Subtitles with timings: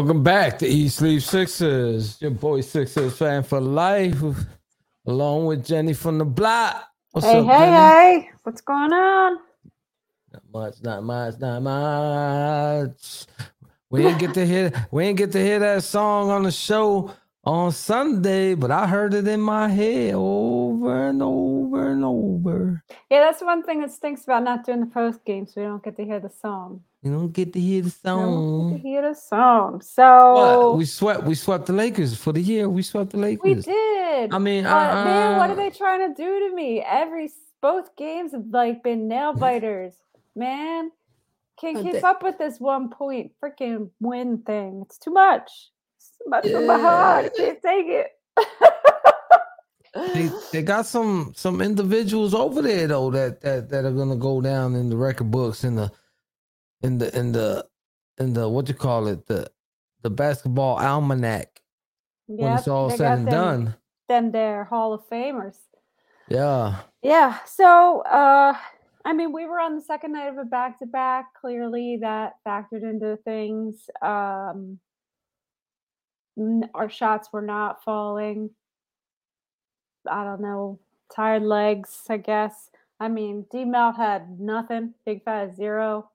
[0.00, 2.16] Welcome back to East Sleep Sixers.
[2.22, 4.16] Your boy Sixers fan for life,
[5.06, 6.88] along with Jenny from the block.
[7.10, 8.22] What's hey, up, hey, Jenny?
[8.22, 8.30] hey!
[8.42, 9.38] What's going on?
[10.32, 13.26] Not much, not much, not much.
[13.90, 17.14] We didn't get to hear we didn't get to hear that song on the show
[17.44, 22.84] on Sunday, but I heard it in my head over and over and over.
[23.10, 25.82] Yeah, that's one thing that stinks about not doing the post game, so we don't
[25.82, 26.82] get to hear the song.
[27.02, 28.72] You don't get to hear the song.
[28.74, 29.80] to hear the song.
[29.80, 31.24] So we swept.
[31.24, 32.68] We swept the Lakers for the year.
[32.68, 33.42] We swept the Lakers.
[33.42, 34.34] We did.
[34.34, 36.84] I mean, uh, uh, man, what are they trying to do to me?
[36.86, 37.30] Every
[37.62, 39.94] both games have like been nail biters,
[40.36, 40.90] man.
[41.58, 44.82] Can't keep up with this one point freaking win thing.
[44.84, 45.70] It's too much.
[46.20, 46.52] It's too much yeah.
[46.52, 47.24] for my heart.
[47.24, 48.10] I can't take it.
[50.14, 54.40] they they got some some individuals over there though that that that are gonna go
[54.40, 55.90] down in the record books in the
[56.82, 57.66] in the in the
[58.18, 59.50] in the what you call it the
[60.02, 61.60] the basketball almanac
[62.28, 63.74] yep, when it's all said and them, done.
[64.08, 65.56] Then they're Hall of Famers.
[66.28, 66.76] Yeah.
[67.02, 67.38] Yeah.
[67.46, 68.54] So uh
[69.04, 71.34] I mean we were on the second night of a back to back.
[71.34, 73.88] Clearly that factored into things.
[74.02, 74.78] Um
[76.74, 78.50] our shots were not falling.
[80.10, 80.78] I don't know,
[81.14, 82.70] tired legs, I guess.
[82.98, 86.10] I mean, D Melt had nothing, big fat zero.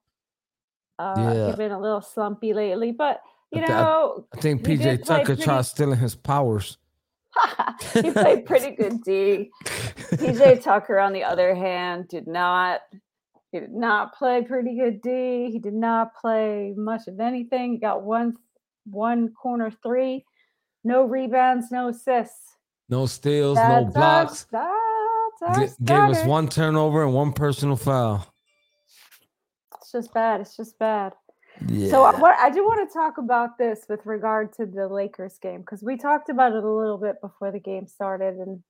[0.98, 1.46] Uh, yeah.
[1.46, 3.20] He's been a little slumpy lately, but
[3.52, 5.42] you I know, I, I think PJ Tucker pretty...
[5.42, 6.78] tried stealing his powers.
[7.92, 9.50] he played pretty good D.
[9.64, 12.80] PJ Tucker, on the other hand, did not.
[13.52, 15.50] He did not play pretty good D.
[15.50, 17.72] He did not play much of anything.
[17.72, 18.36] He got one
[18.90, 20.24] one corner three,
[20.84, 22.56] no rebounds, no assists,
[22.88, 24.46] no steals, that's no blocks.
[24.52, 24.68] Our,
[25.40, 28.26] that's G- gave us one turnover and one personal foul.
[29.80, 30.40] It's just bad.
[30.40, 31.12] It's just bad.
[31.68, 31.90] Yeah.
[31.90, 35.60] So what I do want to talk about this with regard to the Lakers game
[35.60, 38.62] because we talked about it a little bit before the game started and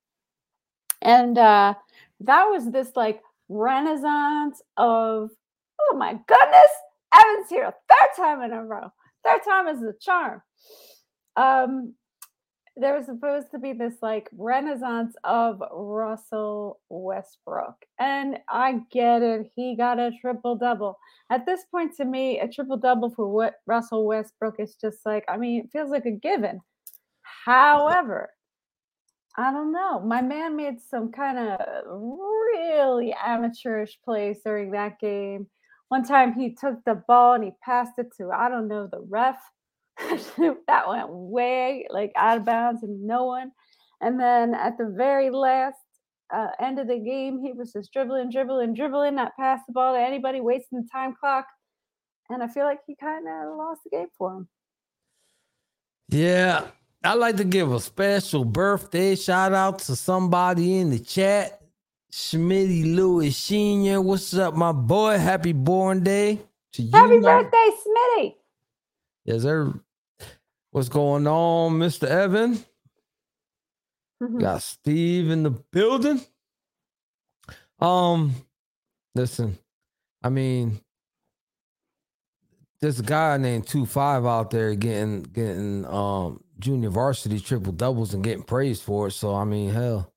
[1.03, 1.75] and uh
[2.21, 5.31] that was this like renaissance of
[5.81, 6.71] oh my goodness
[7.13, 8.93] Evan's here a third time in a row
[9.27, 10.41] third time is the charm
[11.37, 11.95] um
[12.77, 17.75] there was supposed to be this like renaissance of Russell Westbrook.
[17.99, 19.51] And I get it.
[19.57, 20.99] He got a triple double.
[21.31, 25.25] At this point, to me, a triple double for what Russell Westbrook is just like,
[25.27, 26.61] I mean, it feels like a given.
[27.23, 28.31] However,
[29.39, 30.01] I don't know.
[30.01, 35.47] My man made some kind of really amateurish plays during that game.
[35.89, 39.01] One time he took the ball and he passed it to, I don't know, the
[39.01, 39.39] ref
[39.99, 43.53] that went way like out of bounds and no one.
[44.01, 45.79] And then at the very last
[46.35, 49.95] uh, end of the game, he was just dribbling, dribbling, dribbling, not pass the ball
[49.95, 51.47] to anybody, wasting the time clock.
[52.29, 54.49] And I feel like he kind of lost the game for him.
[56.09, 56.67] Yeah,
[57.03, 61.61] I'd like to give a special birthday shout out to somebody in the chat.
[62.13, 64.01] Schmitty Lewis Sr.
[64.01, 65.19] What's up, my boy?
[65.19, 66.41] Happy born day
[66.73, 66.91] to you.
[66.93, 68.35] Happy birthday, Smitty.
[69.25, 69.73] Yes, sir.
[70.71, 72.07] What's going on, Mr.
[72.07, 72.55] Evan?
[74.23, 74.39] Mm-hmm.
[74.39, 76.21] Got Steve in the building.
[77.81, 78.35] Um,
[79.15, 79.59] listen,
[80.23, 80.81] I mean,
[82.81, 88.15] there's a guy named Two Five out there getting getting um junior varsity triple doubles
[88.15, 89.13] and getting praised for it.
[89.13, 90.13] So I mean, hell.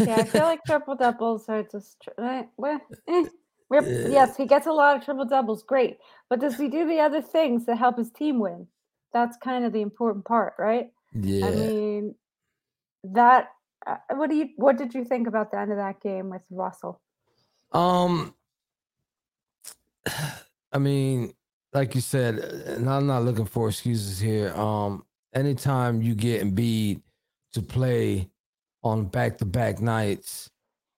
[0.00, 3.24] Yeah, I feel like triple doubles are just eh, well, eh.
[3.70, 5.98] yes, he gets a lot of triple doubles, great.
[6.28, 8.66] But does he do the other things that help his team win?
[9.12, 10.90] that's kind of the important part, right?
[11.14, 11.46] Yeah.
[11.46, 12.14] I mean,
[13.04, 13.48] that.
[13.86, 14.50] Uh, what do you?
[14.56, 17.00] What did you think about the end of that game with Russell?
[17.72, 18.34] Um,
[20.72, 21.32] I mean,
[21.72, 24.52] like you said, and I'm not looking for excuses here.
[24.54, 25.04] Um,
[25.34, 27.00] anytime you get Embiid
[27.54, 28.28] to play
[28.82, 30.50] on back-to-back nights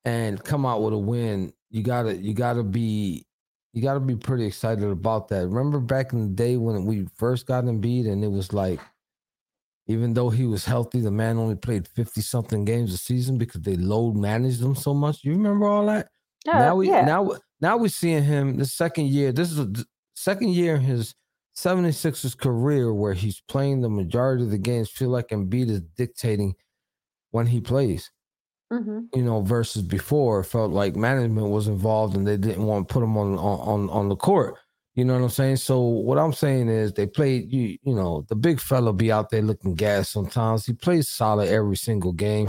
[0.05, 3.27] and come out with a win, you gotta you gotta be
[3.73, 5.49] you got to be pretty excited about that.
[5.49, 8.81] Remember back in the day when we first got Embiid, and it was like,
[9.87, 13.63] even though he was healthy, the man only played fifty something games a season because
[13.63, 15.25] they load managed him so much.
[15.25, 16.09] You remember all that?
[16.47, 17.05] Uh, now we yeah.
[17.05, 19.33] now now we're seeing him the second year.
[19.33, 19.85] This is the
[20.15, 21.15] second year in his
[21.57, 24.91] 76ers career where he's playing the majority of the games.
[24.91, 26.55] Feel like Embiid is dictating
[27.33, 28.11] when he plays.
[28.73, 29.01] Mm-hmm.
[29.15, 32.93] You know, versus before it felt like management was involved and they didn't want to
[32.93, 34.55] put him on on on the court.
[34.95, 35.57] You know what I'm saying?
[35.57, 39.29] So what I'm saying is they played you you know, the big fella be out
[39.29, 40.65] there looking gas sometimes.
[40.65, 42.49] He plays solid every single game.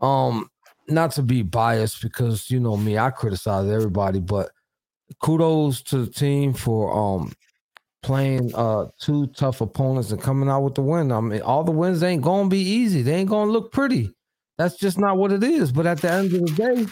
[0.00, 0.48] Um
[0.88, 4.50] not to be biased because you know me, I criticize everybody, but
[5.20, 7.32] kudos to the team for um
[8.02, 11.12] playing uh two tough opponents and coming out with the win.
[11.12, 13.02] I mean, all the wins ain't gonna be easy.
[13.02, 14.14] They ain't gonna look pretty.
[14.56, 15.72] That's just not what it is.
[15.72, 16.86] But at the end of the day,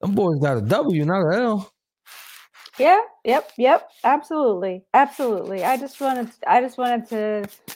[0.00, 1.72] them boys got a W, not an L.
[2.78, 4.84] Yeah, yep, yep, absolutely.
[4.92, 5.64] Absolutely.
[5.64, 7.75] I just wanted I just wanted to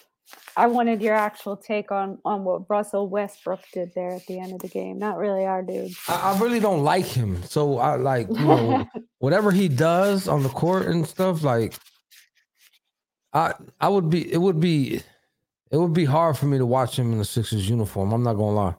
[0.60, 4.52] I wanted your actual take on on what Russell Westbrook did there at the end
[4.52, 4.98] of the game.
[4.98, 5.92] Not really our dude.
[6.06, 7.42] I, I really don't like him.
[7.44, 8.86] So I like you know
[9.20, 11.42] whatever he does on the court and stuff.
[11.42, 11.76] Like
[13.32, 15.00] I I would be it would be
[15.70, 18.12] it would be hard for me to watch him in the Sixers uniform.
[18.12, 18.74] I'm not gonna lie.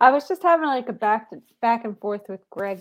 [0.00, 2.80] I was just having like a back to, back and forth with Greg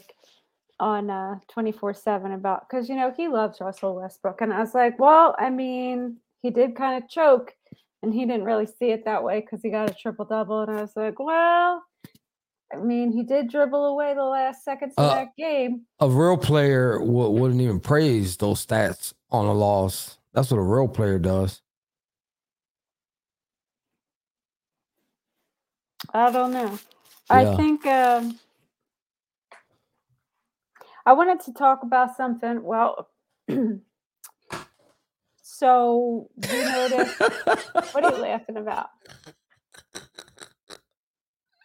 [0.80, 4.74] on uh 24 7 about because you know he loves Russell Westbrook and I was
[4.74, 7.54] like, well, I mean, he did kind of choke
[8.04, 10.62] and he didn't really see it that way because he got a triple double.
[10.62, 11.84] And I was like, well,
[12.74, 15.84] I mean, he did dribble away the last seconds of uh, that game.
[16.00, 20.20] A real player w- wouldn't even praise those stats on a loss.
[20.34, 21.62] That's what a real player does.
[26.14, 26.80] I don't know.
[27.30, 27.54] Yeah.
[27.54, 28.40] I think um,
[31.06, 32.64] I wanted to talk about something.
[32.64, 33.10] Well,
[35.54, 38.88] So you notice what are you laughing about?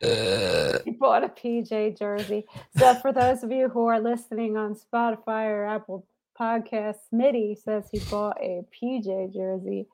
[0.01, 2.47] Uh, he bought a PJ jersey.
[2.79, 6.07] So for those of you who are listening on Spotify or Apple
[6.41, 9.89] Podcasts, Smitty says he bought a PJ jersey.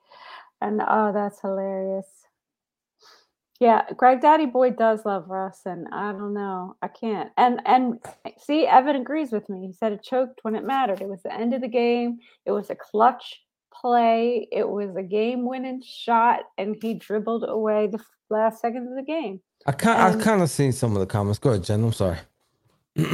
[0.60, 2.06] And oh, that's hilarious.
[3.60, 6.76] Yeah, Greg Daddy Boy does love Russ, and I don't know.
[6.82, 7.30] I can't.
[7.38, 7.98] And and
[8.38, 9.66] see, Evan agrees with me.
[9.66, 11.00] He said it choked when it mattered.
[11.00, 12.18] It was the end of the game.
[12.44, 13.40] It was a clutch
[13.80, 14.48] play.
[14.50, 18.00] It was a game winning shot, and he dribbled away the
[18.30, 19.40] last second of the game.
[19.66, 21.38] I kind I kind of seen some of the comments.
[21.38, 21.84] Go ahead, Jen.
[21.84, 22.18] I'm sorry.
[22.96, 23.10] that's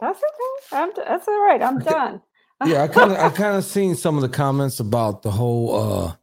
[0.00, 0.72] okay.
[0.72, 1.62] I'm, that's all right.
[1.62, 2.22] I'm done.
[2.64, 5.74] yeah, I kind of I kind of seen some of the comments about the whole.
[5.74, 6.14] uh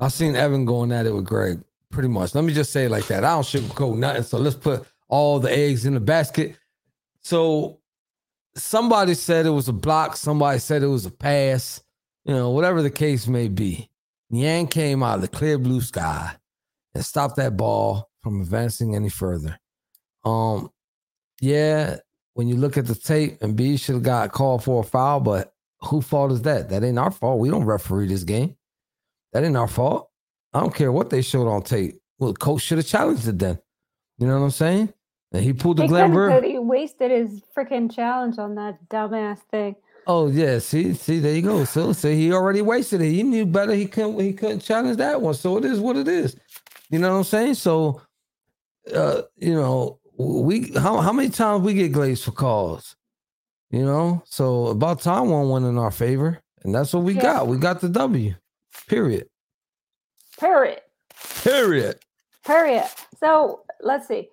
[0.00, 1.60] I seen Evan going at it with Greg.
[1.90, 2.34] Pretty much.
[2.34, 3.24] Let me just say it like that.
[3.24, 4.22] I don't sugarcoat nothing.
[4.22, 6.56] So let's put all the eggs in the basket.
[7.22, 7.80] So
[8.54, 10.16] somebody said it was a block.
[10.16, 11.82] Somebody said it was a pass
[12.28, 13.88] you know, whatever the case may be,
[14.30, 16.36] Niang came out of the clear blue sky
[16.94, 19.58] and stopped that ball from advancing any further.
[20.26, 20.70] Um,
[21.40, 21.96] yeah,
[22.34, 25.20] when you look at the tape, and B should have got called for a foul,
[25.20, 26.68] but who fault is that?
[26.68, 27.40] That ain't our fault.
[27.40, 28.56] We don't referee this game.
[29.32, 30.10] That ain't our fault.
[30.52, 31.94] I don't care what they showed on tape.
[32.18, 33.58] Well, the coach should have challenged it then.
[34.18, 34.92] You know what I'm saying?
[35.32, 39.76] And he pulled the Glenn He wasted his freaking challenge on that dumbass thing.
[40.10, 41.64] Oh yeah, see, see, there you go.
[41.66, 43.10] So, so he already wasted it.
[43.10, 43.74] He knew better.
[43.74, 44.18] He couldn't.
[44.18, 45.34] He couldn't challenge that one.
[45.34, 46.34] So it is what it is.
[46.88, 47.54] You know what I'm saying?
[47.54, 48.00] So,
[48.94, 52.96] uh, you know, we how how many times we get glazed for calls?
[53.70, 57.22] You know, so about time one went in our favor, and that's what we yeah.
[57.22, 57.46] got.
[57.46, 58.34] We got the W.
[58.88, 59.28] Period.
[60.40, 60.80] Period.
[61.44, 61.98] Period.
[62.46, 62.86] Period.
[63.20, 64.30] So let's see.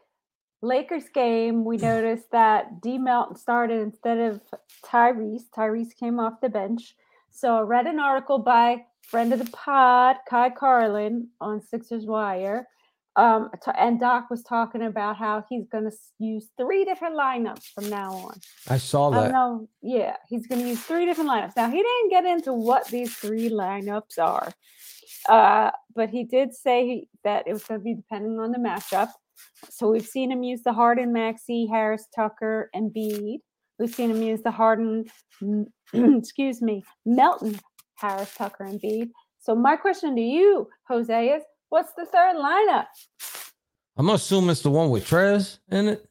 [0.62, 4.42] Lakers game, we noticed that D Melton started instead of
[4.86, 5.50] Tyrese.
[5.56, 6.96] Tyrese came off the bench.
[7.32, 12.68] So I read an article by friend of the pod, Ky Carlin, on Sixers Wire.
[13.18, 17.90] Um, and Doc was talking about how he's going to use three different lineups from
[17.90, 18.40] now on.
[18.68, 19.30] I saw that.
[19.30, 21.56] I know, yeah, he's going to use three different lineups.
[21.56, 24.52] Now he didn't get into what these three lineups are,
[25.30, 29.12] uh, but he did say that it was going to be depending on the matchup.
[29.70, 33.40] So we've seen him use the Harden, Maxey, Harris, Tucker, and Bede.
[33.80, 35.06] We've seen him use the Harden,
[35.94, 37.60] excuse me, Melton,
[37.96, 39.10] Harris, Tucker, and Bede.
[39.40, 42.86] So my question to you, Jose, is what's the third lineup?
[43.98, 46.06] I'm assuming it's the one with Trez in it.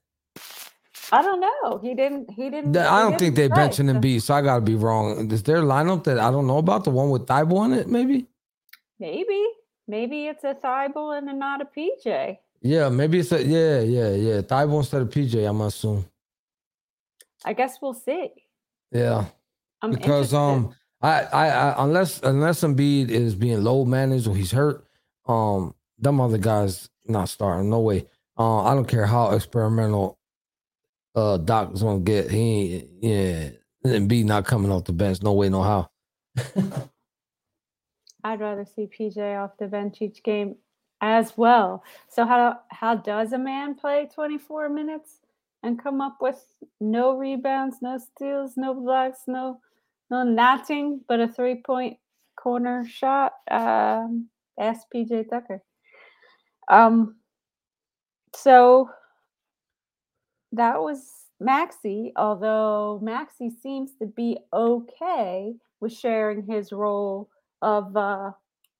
[1.12, 1.78] I don't know.
[1.78, 2.30] He didn't.
[2.30, 2.76] He didn't.
[2.76, 5.30] I don't didn't think they mentioned him B, so I got to be wrong.
[5.30, 6.84] Is there a lineup that I don't know about?
[6.84, 8.26] The one with Thybulle in it, maybe.
[8.98, 9.44] Maybe.
[9.86, 12.38] Maybe it's a Thybulle and not a PJ.
[12.62, 14.40] Yeah, maybe it's a yeah, yeah, yeah.
[14.40, 16.06] Thybulle instead of PJ, I'm assume.
[17.44, 18.30] I guess we'll see.
[18.92, 19.26] Yeah.
[19.82, 20.36] I'm because interested.
[20.36, 24.86] um I, I I unless unless Embiid is being low managed or he's hurt,
[25.26, 27.68] um, them other guys not starting.
[27.68, 28.06] No way.
[28.38, 30.18] Uh, I don't care how experimental
[31.14, 32.30] uh Doc is gonna get.
[32.30, 33.50] He ain't yeah,
[33.84, 35.22] Embiid not coming off the bench.
[35.22, 35.90] No way, no how.
[38.24, 40.56] I'd rather see PJ off the bench each game
[41.02, 41.84] as well.
[42.08, 45.20] So how how does a man play 24 minutes
[45.64, 46.40] and come up with
[46.80, 49.60] no rebounds, no steals, no blocks, no
[50.10, 51.96] no nothing but a three point
[52.36, 53.32] corner shot?
[53.50, 54.28] Um,
[54.60, 55.62] ask PJ Tucker.
[56.68, 57.16] Um,
[58.34, 58.90] so
[60.52, 61.00] that was
[61.40, 67.28] Maxey, although Maxey seems to be okay with sharing his role
[67.62, 68.30] of uh,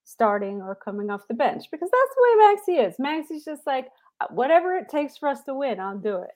[0.04, 2.94] starting or coming off the bench because that's the way Maxey is.
[2.98, 3.88] Maxey's just like,
[4.20, 6.30] uh, whatever it takes for us to win, I'll do it.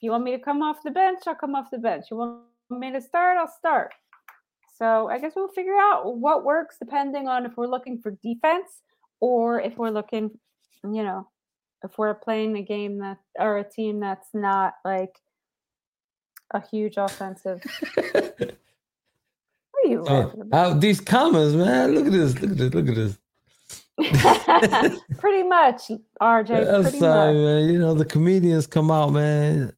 [0.00, 2.06] You want me to come off the bench, I'll come off the bench.
[2.10, 2.40] You want
[2.70, 3.92] me to start, I'll start.
[4.76, 8.82] So I guess we'll figure out what works depending on if we're looking for defense
[9.20, 10.30] or if we're looking,
[10.84, 11.28] you know,
[11.82, 15.14] if we're playing a game that or a team that's not like
[16.52, 17.60] a huge offensive.
[17.94, 18.56] what
[19.84, 20.02] are you
[20.52, 21.94] uh, these comments, man.
[21.94, 22.40] Look at this.
[22.40, 22.74] Look at this.
[22.74, 23.18] Look at this.
[25.18, 25.90] pretty much,
[26.22, 26.82] RJ.
[26.82, 27.42] Pretty sorry, much.
[27.42, 27.68] man.
[27.68, 29.72] You know the comedians come out, man.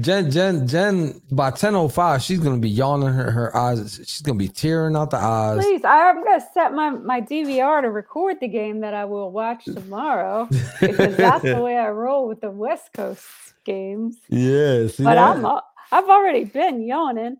[0.00, 4.00] Jen, Jen, Jen, by 10.05, she's going to be yawning her, her eyes.
[4.06, 5.62] She's going to be tearing out the eyes.
[5.62, 9.30] Please, I'm going to set my, my DVR to record the game that I will
[9.30, 10.48] watch tomorrow
[10.80, 13.22] because that's the way I roll with the West Coast
[13.66, 14.16] games.
[14.28, 14.98] Yes.
[14.98, 15.44] Yeah, but I'm,
[15.92, 17.36] I've already been yawning.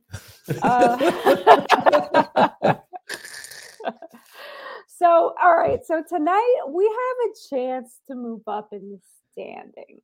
[0.61, 0.99] Uh,
[4.87, 5.83] so, all right.
[5.83, 9.01] So tonight we have a chance to move up in the
[9.33, 10.03] standings.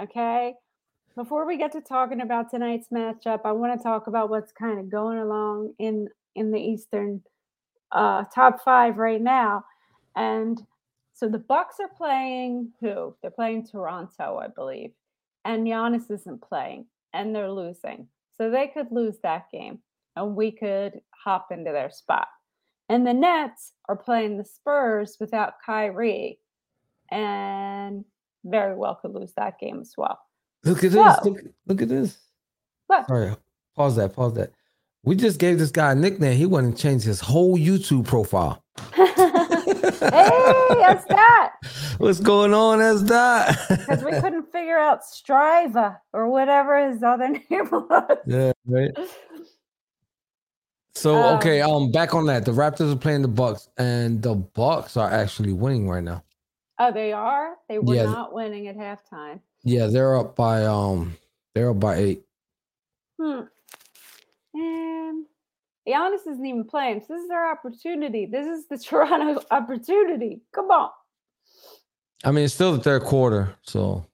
[0.00, 0.54] Okay
[1.18, 4.78] before we get to talking about tonight's matchup, I want to talk about what's kind
[4.78, 6.06] of going along in
[6.36, 7.20] in the Eastern
[7.90, 9.64] uh, top five right now.
[10.14, 10.62] And
[11.14, 13.16] so the Bucks are playing who?
[13.20, 14.92] They're playing Toronto, I believe,
[15.44, 18.06] and Giannis isn't playing, and they're losing.
[18.36, 19.80] So they could lose that game,
[20.14, 22.28] and we could hop into their spot.
[22.88, 26.38] And the Nets are playing the Spurs without Kyrie,
[27.10, 28.04] and
[28.44, 30.20] very well could lose that game as well.
[30.64, 31.16] Look at this.
[31.24, 32.18] Look, look at this.
[32.86, 33.06] What?
[33.06, 33.34] Sorry.
[33.76, 34.14] Pause that.
[34.14, 34.52] Pause that.
[35.04, 36.36] We just gave this guy a nickname.
[36.36, 38.62] He wanted to change his whole YouTube profile.
[38.94, 41.52] hey, that's that.
[41.98, 42.78] What's going on?
[42.78, 43.58] That's that.
[43.68, 48.18] Because we couldn't figure out Striva or whatever his other name was.
[48.26, 48.90] Yeah, right.
[50.94, 52.44] So um, okay, um, back on that.
[52.44, 56.24] The Raptors are playing the Bucks, and the Bucks are actually winning right now.
[56.78, 57.54] Oh, they are.
[57.68, 58.04] They were yeah.
[58.04, 59.40] not winning at halftime.
[59.64, 61.16] Yeah, they're up by um
[61.54, 62.22] they're up by eight.
[63.20, 63.42] Hmm.
[64.54, 65.26] And
[65.86, 67.00] Giannis isn't even playing.
[67.00, 68.26] So this is our opportunity.
[68.26, 70.40] This is the Toronto opportunity.
[70.54, 70.90] Come on.
[72.24, 74.04] I mean, it's still the third quarter, so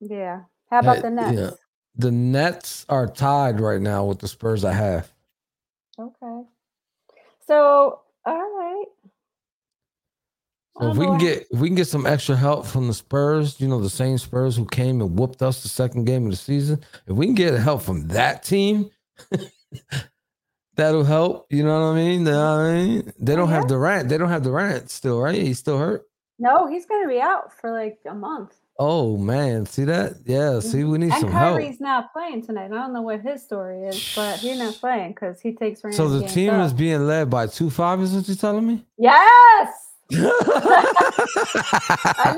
[0.00, 0.42] yeah.
[0.70, 1.38] How about the Nets?
[1.38, 1.50] Yeah.
[1.96, 5.12] The Nets are tied right now with the Spurs at half.
[5.98, 6.42] Okay.
[7.46, 8.58] So, all
[10.82, 13.60] So if we can get if we can get some extra help from the Spurs,
[13.60, 16.36] you know, the same Spurs who came and whooped us the second game of the
[16.36, 18.90] season, if we can get help from that team,
[20.76, 21.46] that'll help.
[21.50, 22.24] You know what I mean?
[22.24, 23.12] What I mean?
[23.20, 23.54] They don't yeah.
[23.54, 24.08] have Durant.
[24.08, 25.40] They don't have Durant still, right?
[25.40, 26.02] He's still hurt.
[26.40, 28.56] No, he's gonna be out for like a month.
[28.76, 30.14] Oh man, see that?
[30.24, 30.90] Yeah, see, mm-hmm.
[30.90, 31.56] we need and some Kyrie's help.
[31.58, 32.64] Kyrie's not playing tonight.
[32.64, 35.82] I don't know what his story is, but he's not playing because he takes.
[35.92, 36.66] so the team up.
[36.66, 38.00] is being led by two five.
[38.00, 38.84] Is what you're telling me?
[38.98, 39.91] Yes.
[40.14, 40.18] I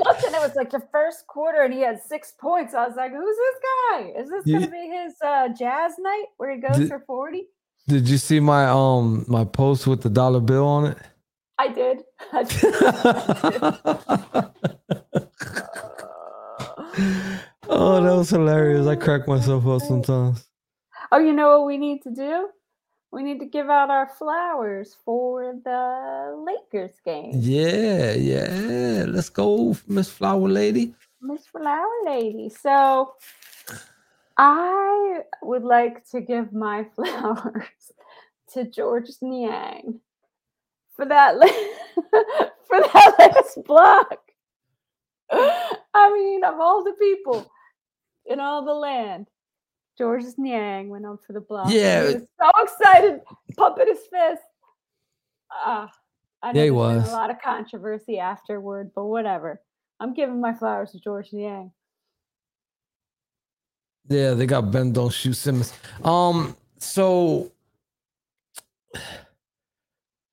[0.05, 2.73] looked and it was like the first quarter and he had six points.
[2.73, 3.55] I was like, who's this
[3.91, 4.13] guy?
[4.17, 7.43] Is this gonna be his uh, jazz night where he goes did, for 40?
[7.87, 10.97] Did you see my um my post with the dollar bill on it?
[11.57, 12.03] I did.
[12.33, 12.65] I did.
[17.69, 18.85] oh, that was hilarious.
[18.87, 20.47] I crack myself up sometimes.
[21.11, 22.47] Oh, you know what we need to do?
[23.15, 27.31] We need to give out our flowers for the Lakers game.
[27.33, 29.05] Yeah, yeah.
[29.07, 30.93] Let's go, Miss Flower Lady.
[31.21, 32.49] Miss Flower Lady.
[32.49, 33.13] So
[34.37, 37.93] I would like to give my flowers
[38.51, 40.01] to Georges Niang
[40.93, 41.35] for that
[42.67, 44.19] for that last block.
[45.31, 47.49] I mean, of all the people
[48.25, 49.27] in all the land,
[49.97, 51.69] Georges Niang went on for the block.
[51.69, 52.07] Yeah.
[52.07, 53.21] He was so excited,
[53.57, 54.43] pumping his fist.
[55.51, 55.89] Ah,
[56.41, 57.09] I know yeah, he was.
[57.09, 59.61] a lot of controversy afterward, but whatever.
[59.99, 61.71] I'm giving my flowers to Georges Niang.
[64.07, 65.73] Yeah, they got Ben Don't Shoot Simmons.
[66.03, 67.51] Um, so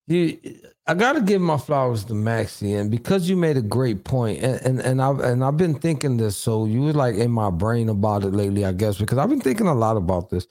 [0.07, 0.39] you
[0.87, 4.61] I gotta give my flowers to Maxey, and because you made a great point, and
[4.63, 7.89] and, and I've and I've been thinking this, so you were like in my brain
[7.89, 10.47] about it lately, I guess, because I've been thinking a lot about this.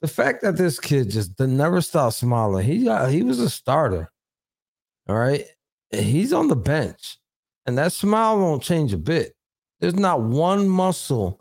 [0.00, 2.66] The fact that this kid just never stopped smiling.
[2.66, 4.10] He got he was a starter.
[5.08, 5.44] All right.
[5.90, 7.18] He's on the bench.
[7.66, 9.34] And that smile won't change a bit.
[9.80, 11.40] There's not one muscle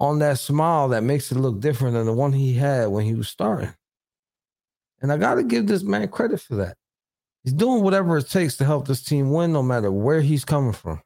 [0.00, 3.14] on that smile that makes it look different than the one he had when he
[3.14, 3.74] was starting.
[5.00, 6.76] And I got to give this man credit for that.
[7.44, 10.72] He's doing whatever it takes to help this team win, no matter where he's coming
[10.72, 11.00] from.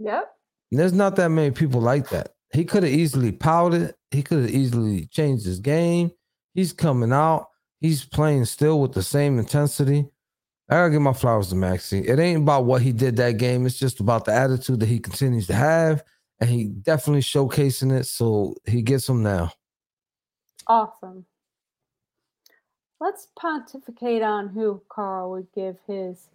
[0.00, 0.30] Yep.
[0.70, 2.34] And there's not that many people like that.
[2.52, 3.94] he could have easily pouted.
[4.10, 6.10] He could have easily changed his game.
[6.54, 7.46] He's coming out.
[7.80, 10.08] He's playing still with the same intensity.
[10.68, 12.00] I gotta give my flowers to Maxey.
[12.00, 13.64] It ain't about what he did that game.
[13.64, 16.02] It's just about the attitude that he continues to have,
[16.40, 18.04] and he definitely showcasing it.
[18.04, 19.52] So he gets them now.
[20.66, 21.24] Awesome.
[23.00, 26.28] Let's pontificate on who Carl would give his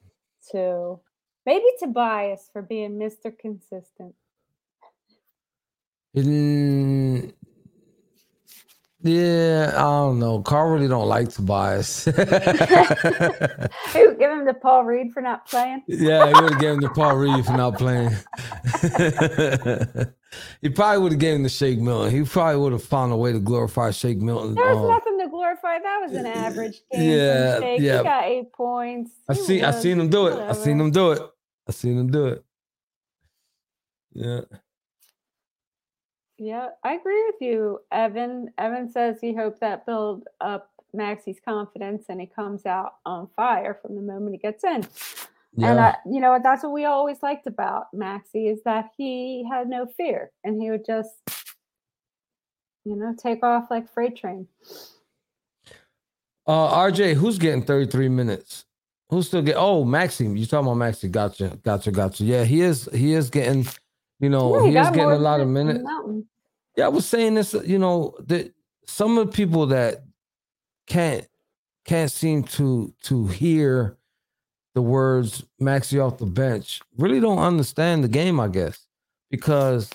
[0.51, 0.99] to.
[1.45, 3.37] Maybe Tobias for being Mr.
[3.37, 4.15] Consistent.
[6.15, 7.33] Mm,
[9.03, 10.41] yeah, I don't know.
[10.41, 12.05] Carl really don't like Tobias.
[12.05, 15.83] he would give him the Paul Reed for not playing.
[15.87, 18.11] yeah, he would have given him the Paul Reed for not playing.
[20.61, 22.11] he probably would have given him the Shake Milton.
[22.11, 24.55] He probably would have found a way to glorify Shake Milton.
[24.55, 25.79] There's um, nothing to glorify.
[25.79, 27.09] That was an average game.
[27.09, 27.97] Yeah, yeah.
[27.97, 29.11] He got eight points.
[29.27, 29.63] I see.
[29.63, 30.35] I seen him do it.
[30.35, 30.49] Whatever.
[30.49, 31.21] I seen him do it.
[31.67, 32.45] I seen him do it.
[34.13, 34.41] Yeah.
[36.43, 38.49] Yeah, I agree with you, Evan.
[38.57, 43.79] Evan says he hopes that build up Maxey's confidence and he comes out on fire
[43.81, 44.85] from the moment he gets in.
[45.55, 45.71] Yeah.
[45.71, 49.69] And I, you know, that's what we always liked about Maxey is that he had
[49.69, 51.13] no fear and he would just,
[52.83, 54.45] you know, take off like freight train.
[56.45, 58.65] Uh, RJ, who's getting 33 minutes?
[59.07, 59.55] Who's still get?
[59.57, 61.07] Oh, Maxime, you talking about Maxey?
[61.07, 62.25] Gotcha, gotcha, gotcha.
[62.25, 62.89] Yeah, he is.
[62.93, 63.65] He is getting.
[64.19, 65.83] You know, yeah, he, he is getting a lot of minutes.
[66.75, 67.53] Yeah, I was saying this.
[67.65, 68.53] You know, that
[68.85, 70.03] some of the people that
[70.87, 71.27] can't
[71.85, 73.97] can't seem to to hear
[74.73, 78.39] the words Maxey off the bench really don't understand the game.
[78.39, 78.85] I guess
[79.29, 79.89] because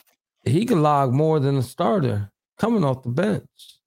[0.44, 3.78] he can log more than a starter coming off the bench.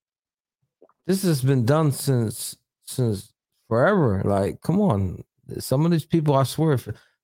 [1.08, 3.34] This has been done since since
[3.68, 4.22] forever.
[4.24, 5.24] Like, come on,
[5.60, 6.78] some of these people, I swear,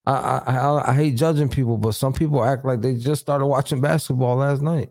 [0.06, 3.46] I, I I I hate judging people, but some people act like they just started
[3.46, 4.90] watching basketball last night.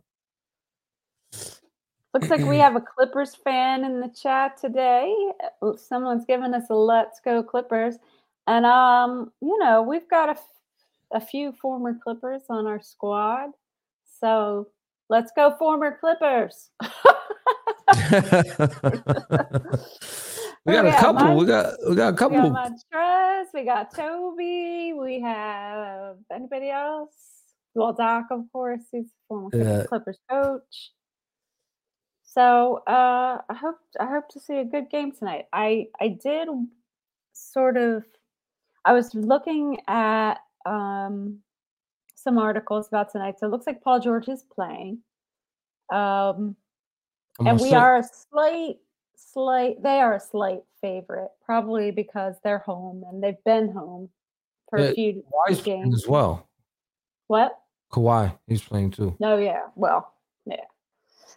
[2.16, 5.14] Looks like we have a Clippers fan in the chat today.
[5.76, 7.96] Someone's giving us a "Let's go Clippers,"
[8.46, 10.38] and um, you know, we've got a,
[11.14, 13.50] a few former Clippers on our squad,
[14.18, 14.68] so
[15.10, 16.70] let's go former Clippers.
[20.66, 21.36] We got, we a couple.
[21.36, 22.42] we got we got a couple.
[22.42, 24.94] We got Montrez, we got Toby.
[24.94, 27.14] We have anybody else?
[27.76, 29.84] Well, Doc, of course, he's former yeah.
[29.86, 30.90] Clippers coach.
[32.36, 35.46] So uh, I hope I hope to see a good game tonight.
[35.54, 36.48] I I did
[37.32, 38.04] sort of
[38.84, 40.34] I was looking at
[40.66, 41.38] um,
[42.14, 43.36] some articles about tonight.
[43.38, 44.98] So it looks like Paul George is playing.
[45.90, 46.56] Um,
[47.38, 48.76] and we are a slight
[49.16, 54.10] slight they are a slight favorite, probably because they're home and they've been home
[54.68, 56.46] for a few Kawhi's games as well.
[57.28, 57.58] What?
[57.90, 59.16] Kawhi, he's playing too.
[59.22, 60.15] Oh yeah, well, yeah,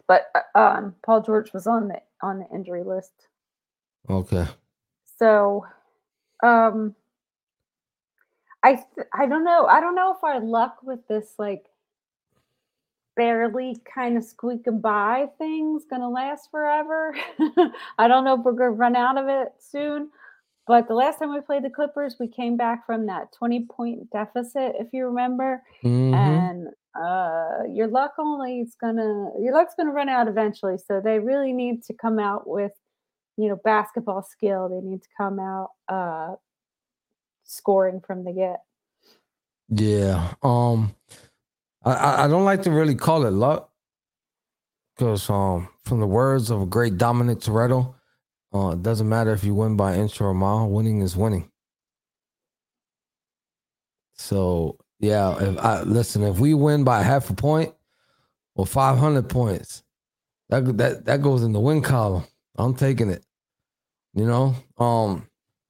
[0.09, 3.13] but uh, um, Paul George was on the on the injury list.
[4.09, 4.45] Okay.
[5.17, 5.65] So,
[6.43, 6.95] um,
[8.63, 9.67] I th- I don't know.
[9.67, 11.65] I don't know if our luck with this like
[13.15, 17.13] barely kind of squeaking by thing's going to last forever.
[17.99, 20.09] I don't know if we're going to run out of it soon.
[20.65, 24.09] But the last time we played the Clippers, we came back from that 20 point
[24.11, 25.61] deficit, if you remember.
[25.83, 26.13] Mm-hmm.
[26.13, 30.77] And uh, your luck only is gonna your luck's gonna run out eventually.
[30.77, 32.71] So they really need to come out with,
[33.37, 34.69] you know, basketball skill.
[34.69, 36.35] They need to come out uh,
[37.43, 38.61] scoring from the get.
[39.69, 40.33] Yeah.
[40.41, 40.95] Um
[41.83, 43.69] I, I don't like to really call it luck
[44.95, 47.95] because um, from the words of a great Dominic Toretto,
[48.53, 51.49] uh, it doesn't matter if you win by inch or a mile, winning is winning.
[54.15, 57.73] So yeah, if I listen, if we win by half a point
[58.55, 59.83] or five hundred points,
[60.49, 62.25] that that that goes in the win column.
[62.57, 63.23] I'm taking it.
[64.13, 65.27] You know, um,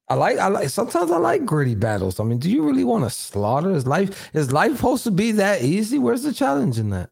[0.08, 2.18] I like I like sometimes I like gritty battles.
[2.18, 3.70] I mean, do you really want to slaughter?
[3.72, 5.98] Is life is life supposed to be that easy?
[5.98, 7.10] Where's the challenge in that?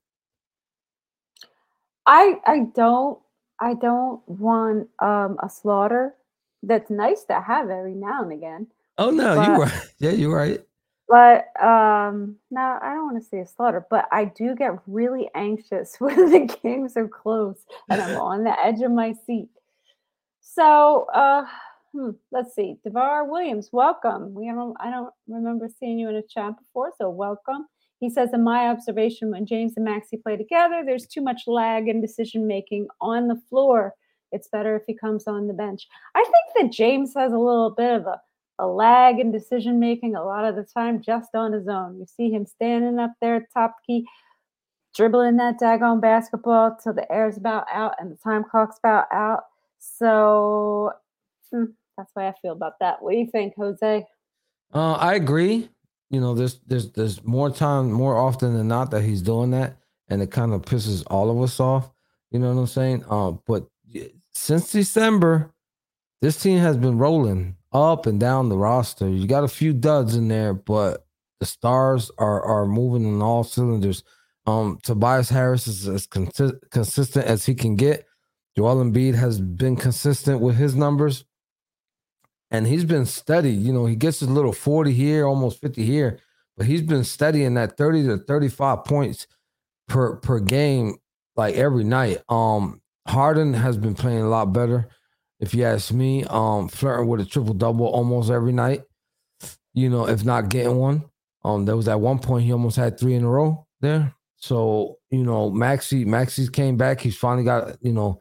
[2.07, 3.21] I I don't
[3.61, 6.15] I don't want um a slaughter.
[6.65, 8.67] That's nice to have every now and again.
[8.99, 9.91] Oh no, you're right.
[9.99, 10.61] Yeah, you're right.
[11.09, 15.97] But um I don't want to say a slaughter, but I do get really anxious
[15.99, 19.49] when the games are close and I'm on the edge of my seat.
[20.41, 21.47] So uh
[21.93, 22.77] hmm, let's see.
[22.85, 24.35] Devar Williams, welcome.
[24.35, 27.67] We don't I don't remember seeing you in a chat before, so welcome.
[28.01, 31.89] He says, in my observation, when James and Maxey play together, there's too much lag
[31.89, 33.95] in decision making on the floor.
[34.31, 35.89] It's better if he comes on the bench.
[36.15, 38.21] I think that James has a little bit of a,
[38.59, 41.99] a lag in decision making a lot of the time just on his own.
[41.99, 44.07] You see him standing up there top key,
[44.95, 49.45] dribbling that daggone basketball till the air's about out and the time clock's about out.
[49.79, 50.93] So
[51.55, 53.03] mm, that's why I feel about that.
[53.03, 54.07] What do you think, Jose?
[54.75, 55.69] Uh, I agree.
[56.11, 59.77] You know, there's there's there's more time, more often than not, that he's doing that,
[60.09, 61.91] and it kind of pisses all of us off.
[62.31, 63.05] You know what I'm saying?
[63.09, 63.67] Um, but
[64.35, 65.51] since December,
[66.23, 69.09] this team has been rolling up and down the roster.
[69.09, 71.07] You got a few duds in there, but
[71.41, 74.03] the stars are are moving in all cylinders.
[74.47, 78.07] Um, Tobias Harris is as consi- consistent as he can get.
[78.57, 81.25] Joel Embiid has been consistent with his numbers,
[82.51, 83.53] and he's been steady.
[83.53, 86.19] You know, he gets a little forty here, almost fifty here,
[86.57, 89.27] but he's been steady in that thirty to thirty-five points
[89.87, 90.97] per per game,
[91.37, 92.23] like every night.
[92.29, 94.89] Um, Harden has been playing a lot better,
[95.41, 96.25] if you ask me.
[96.25, 98.83] Um, flirting with a triple double almost every night.
[99.75, 101.05] You know, if not getting one.
[101.45, 104.15] Um, there was at one point he almost had three in a row there.
[104.37, 107.01] So, you know, Maxey, Maxey's came back.
[107.01, 108.21] He's finally got, you know,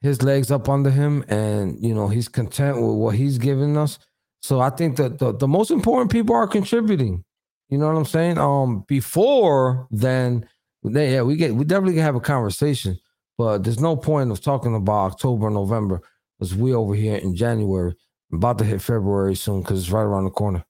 [0.00, 3.98] his legs up under him and, you know, he's content with what he's giving us.
[4.42, 7.24] So I think that the, the most important people are contributing.
[7.68, 8.38] You know what I'm saying?
[8.38, 10.48] Um, before then,
[10.84, 12.98] they, yeah, we get we definitely have a conversation,
[13.36, 16.00] but there's no point of talking about October, November,
[16.38, 17.94] because we over here in January,
[18.32, 20.64] about to hit February soon because it's right around the corner.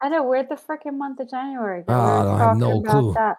[0.00, 1.84] I know where the freaking month of January.
[1.88, 3.14] Uh, I have no clue.
[3.14, 3.36] That.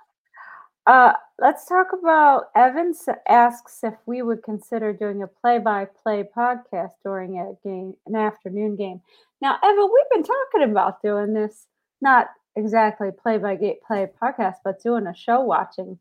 [0.85, 7.39] Uh, let's talk about Evans asks if we would consider doing a play-by-play podcast during
[7.39, 9.01] a game, an afternoon game.
[9.41, 11.67] Now, Evan, we've been talking about doing this,
[12.01, 15.99] not exactly play-by-play podcast, but doing a show watching.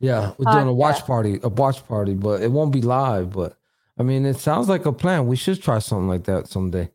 [0.00, 0.52] Yeah, we're podcast.
[0.52, 3.32] doing a watch party, a watch party, but it won't be live.
[3.32, 3.57] But
[3.98, 5.26] I mean, it sounds like a plan.
[5.26, 6.90] We should try something like that someday.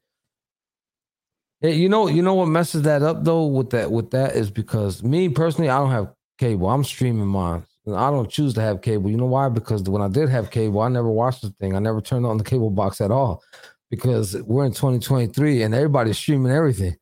[1.61, 5.01] You know, you know what messes that up though with that with that is because
[5.01, 6.69] me personally, I don't have cable.
[6.69, 7.63] I'm streaming mine.
[7.87, 9.09] I don't choose to have cable.
[9.09, 9.49] You know why?
[9.49, 11.75] Because when I did have cable, I never watched the thing.
[11.75, 13.41] I never turned on the cable box at all
[13.89, 16.95] because we're in 2023 and everybody's streaming everything.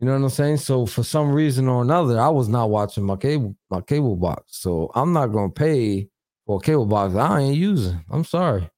[0.00, 0.58] You know what I'm saying?
[0.58, 4.44] So for some reason or another, I was not watching my cable my cable box.
[4.48, 6.08] So I'm not gonna pay
[6.46, 8.02] for a cable box I ain't using.
[8.10, 8.70] I'm sorry.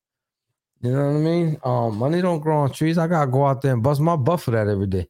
[0.83, 1.61] You know what I mean?
[1.65, 2.99] Um, money don't grow on trees.
[2.99, 5.09] I gotta go out there and bust my butt for that every day.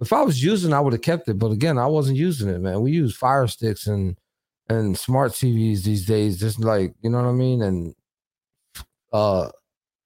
[0.00, 1.38] If I was using, I would have kept it.
[1.38, 2.80] But again, I wasn't using it, man.
[2.80, 4.16] We use fire sticks and
[4.68, 7.62] and smart TVs these days, just like you know what I mean.
[7.62, 7.94] And
[9.12, 9.50] uh,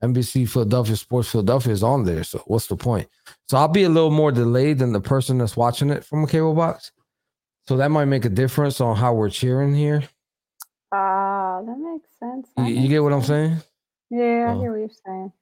[0.03, 2.25] NBC Philadelphia Sports Philadelphia is on there.
[2.25, 3.09] So what's the point?
[3.49, 6.27] So I'll be a little more delayed than the person that's watching it from a
[6.27, 6.91] cable box.
[7.69, 10.03] So that might make a difference on how we're cheering here.
[10.91, 12.49] Ah, uh, that makes sense.
[12.57, 13.57] That you, makes you, get what I'm saying?
[14.13, 15.33] Yeah, I hear what you're saying.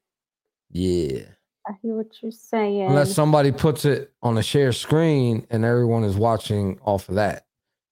[0.71, 1.23] Yeah.
[1.67, 2.87] I hear what you're saying.
[2.87, 7.47] Unless somebody puts it on a share screen and everyone is watching off of that.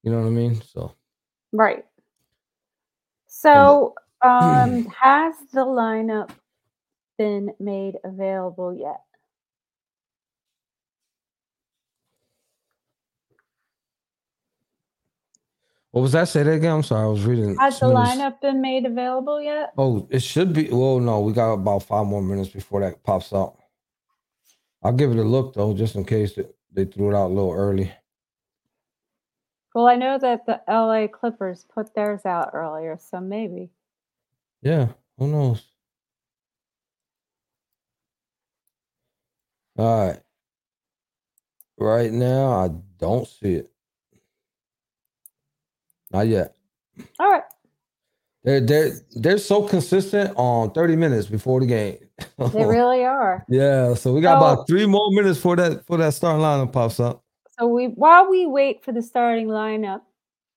[0.05, 0.63] You know what I mean?
[0.63, 0.95] So
[1.53, 1.85] Right.
[3.27, 6.31] So um has the lineup
[7.19, 9.01] been made available yet?
[15.91, 16.29] What was that?
[16.29, 16.73] Say that again.
[16.73, 17.05] I'm sorry.
[17.05, 17.57] I was reading.
[17.59, 19.73] Has the lineup been made available yet?
[19.79, 20.69] Oh, it should be.
[20.71, 23.57] Well, no, we got about five more minutes before that pops out.
[24.83, 26.39] I'll give it a look though, just in case
[26.73, 27.93] they threw it out a little early.
[29.75, 33.71] Well, I know that the LA Clippers put theirs out earlier, so maybe.
[34.63, 35.65] Yeah, who knows?
[39.77, 40.21] All right.
[41.79, 43.71] Right now, I don't see it.
[46.13, 46.55] Not yet.
[47.19, 47.43] All right.
[48.45, 51.99] They're they're they're so consistent on 30 minutes before the game.
[52.53, 53.45] they really are.
[53.49, 53.95] Yeah.
[53.95, 57.01] So we got so, about three more minutes for that for that starting lineup pops
[57.01, 57.23] up.
[57.59, 60.03] So we while we wait for the starting lineup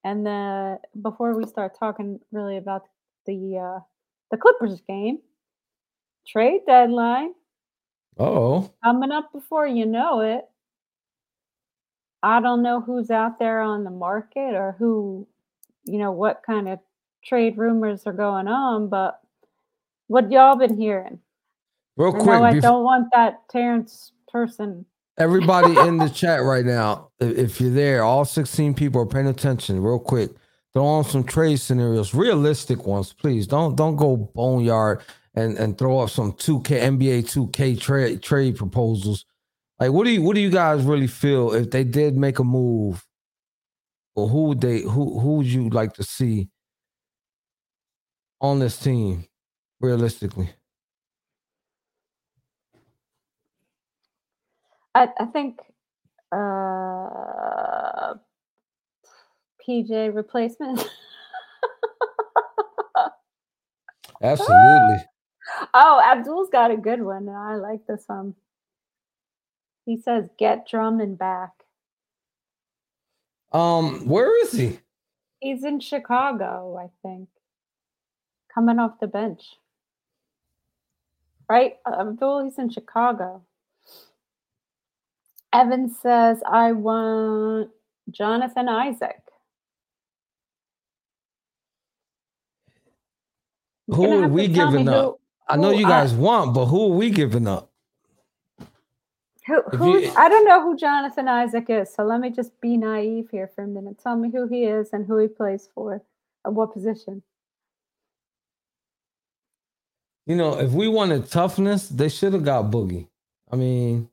[0.03, 2.83] and the before we start talking really about
[3.25, 3.79] the uh
[4.29, 5.19] the Clippers game,
[6.27, 7.33] trade deadline.
[8.17, 8.71] Oh.
[8.83, 10.45] Coming up before you know it.
[12.23, 15.27] I don't know who's out there on the market or who
[15.83, 16.79] you know what kind of
[17.23, 19.19] trade rumors are going on, but
[20.07, 21.19] what y'all been hearing?
[21.97, 24.85] Real quick, I don't want that Terrence person.
[25.17, 29.81] Everybody in the chat right now, if you're there, all 16 people are paying attention.
[29.81, 30.31] Real quick,
[30.73, 33.47] throw on some trade scenarios, realistic ones, please.
[33.47, 35.01] Don't don't go boneyard
[35.35, 39.25] and and throw up some 2K NBA 2K trade trade proposals.
[39.79, 42.43] Like, what do you what do you guys really feel if they did make a
[42.43, 43.05] move?
[44.15, 46.49] Or who would they who who would you like to see
[48.41, 49.25] on this team,
[49.79, 50.49] realistically?
[54.93, 55.59] I, I think
[56.31, 58.15] uh,
[59.65, 60.79] PJ replacement.
[64.21, 64.97] Absolutely.
[65.73, 67.29] oh, Abdul's got a good one.
[67.29, 68.35] I like this one.
[69.85, 71.51] He says, "Get Drummond back."
[73.51, 74.79] Um, where is he?
[75.39, 77.27] He's in Chicago, I think.
[78.53, 79.41] Coming off the bench.
[81.49, 81.77] Right?
[81.85, 83.43] Abdul, he's in Chicago.
[85.53, 87.71] Evan says, I want
[88.09, 89.21] Jonathan Isaac.
[93.87, 95.03] Who are we giving up?
[95.03, 97.70] Who, I know you guys I, want, but who are we giving up?
[99.47, 102.77] Who, who's, you, I don't know who Jonathan Isaac is, so let me just be
[102.77, 103.97] naive here for a minute.
[104.01, 106.03] Tell me who he is and who he plays for,
[106.45, 107.23] at what position.
[110.27, 113.07] You know, if we wanted toughness, they should have got Boogie.
[113.51, 114.09] I mean,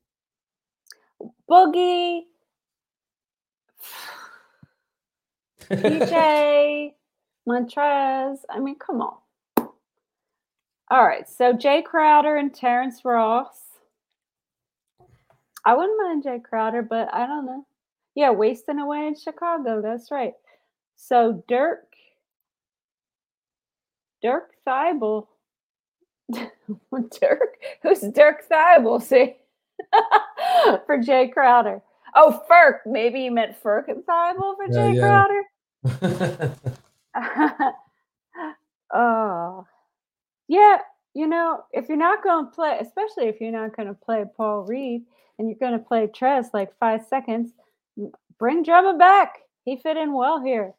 [1.49, 2.23] Boogie,
[5.71, 6.93] PJ,
[7.47, 8.39] Montrez.
[8.49, 9.19] I mean, come on.
[10.91, 13.68] All right, so Jae Crowder and Terrence Ross.
[15.65, 17.67] I wouldn't mind Jae Crowder, but I don't know.
[18.15, 19.81] Yeah, wasting away in Chicago.
[19.83, 20.35] That's right.
[20.97, 21.85] So Dirk,
[24.23, 25.27] Dirk Thybulle.
[26.33, 29.03] Dirk, who's Dirk Thybulle?
[29.03, 29.37] See,
[30.87, 31.83] for Jae Crowder.
[32.15, 32.79] Oh, Furk.
[32.87, 35.35] Maybe you meant Furk and Thybulle for Jay yeah.
[35.85, 37.75] Crowder.
[38.95, 39.67] oh.
[40.49, 40.79] Yeah,
[41.15, 44.25] you know, if you're not going to play, especially if you're not going to play
[44.37, 45.03] Paul Reed
[45.39, 47.53] and you're going to play Trez like five seconds,
[48.39, 49.39] bring Drummond back.
[49.65, 50.75] He fit in well here.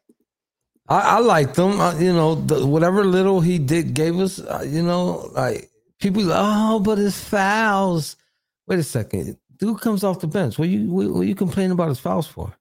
[0.88, 1.80] I, I liked him.
[1.80, 4.40] Uh, you know, the, whatever little he did gave us.
[4.40, 8.16] Uh, you know, like people, oh, but his fouls.
[8.66, 10.58] Wait a second, dude comes off the bench.
[10.58, 12.52] What you what, what you complaining about his fouls for?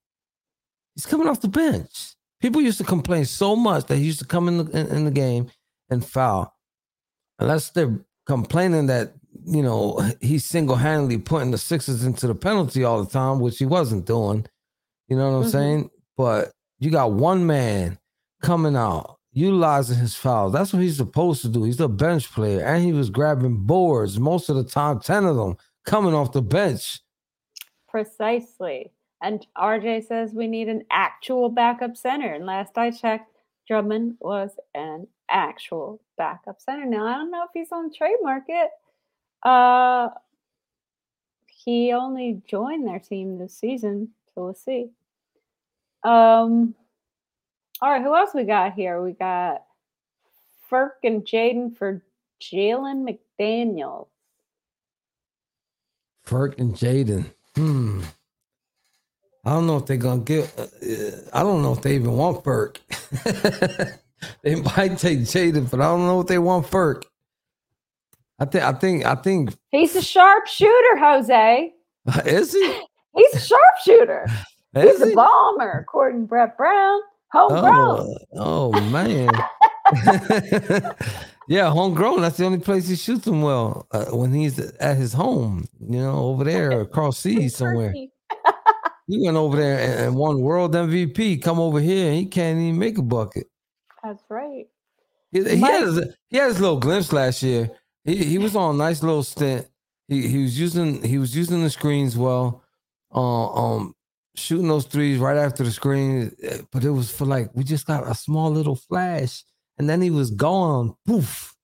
[0.96, 2.16] He's coming off the bench.
[2.42, 5.06] People used to complain so much that he used to come in the in, in
[5.06, 5.50] the game
[5.90, 6.56] and foul
[7.40, 9.14] unless they're complaining that
[9.46, 13.66] you know he's single-handedly putting the Sixers into the penalty all the time, which he
[13.66, 14.46] wasn't doing.
[15.08, 15.52] You know what I'm mm-hmm.
[15.52, 15.90] saying?
[16.16, 17.98] But you got one man
[18.42, 20.54] coming out utilizing his fouls.
[20.54, 21.64] That's what he's supposed to do.
[21.64, 25.36] He's a bench player, and he was grabbing boards most of the time, ten of
[25.36, 27.00] them coming off the bench.
[27.88, 28.92] Precisely.
[29.22, 32.34] And RJ says we need an actual backup center.
[32.34, 33.36] And last I checked,
[33.68, 36.86] Drummond was an actual backup center.
[36.86, 38.70] Now I don't know if he's on trade market.
[39.42, 40.10] Uh,
[41.48, 44.90] he only joined their team this season, so we'll see.
[46.04, 46.76] Um,
[47.82, 49.02] all right, who else we got here?
[49.02, 49.64] We got
[50.70, 52.04] Furk and Jaden for
[52.42, 54.08] Jalen McDaniels.
[56.28, 57.26] Furk and Jaden.
[57.56, 58.02] Hmm.
[59.46, 60.54] I don't know if they're gonna get.
[60.60, 60.68] Uh,
[61.34, 62.78] I don't know if they even want Furk.
[64.44, 67.04] they might take Jaden, but I don't know what they want Furk.
[68.40, 68.64] I think.
[68.64, 69.06] I think.
[69.06, 71.74] I think he's a sharpshooter, Jose.
[72.26, 72.82] Is he?
[73.16, 74.28] He's a sharpshooter.
[74.76, 75.12] he's he?
[75.12, 77.02] a bomber, according to Brett Brown.
[77.34, 78.16] Homegrown.
[78.36, 79.32] Oh, oh man.
[81.48, 82.22] yeah, homegrown.
[82.22, 85.66] That's the only place he shoots them well uh, when he's at his home.
[85.82, 87.94] You know, over there across seas somewhere.
[89.10, 91.42] He went over there and won world MVP.
[91.42, 93.48] Come over here and he can't even make a bucket.
[94.04, 94.68] That's right.
[95.32, 97.70] He, he had his, he had his little glimpse last year.
[98.04, 99.68] He he was on a nice little stint.
[100.08, 102.64] He he was using he was using the screens well.
[103.14, 103.96] Uh, um,
[104.36, 106.32] shooting those threes right after the screen,
[106.72, 109.44] but it was for like we just got a small little flash,
[109.78, 110.96] and then he was gone.
[111.06, 111.56] Poof,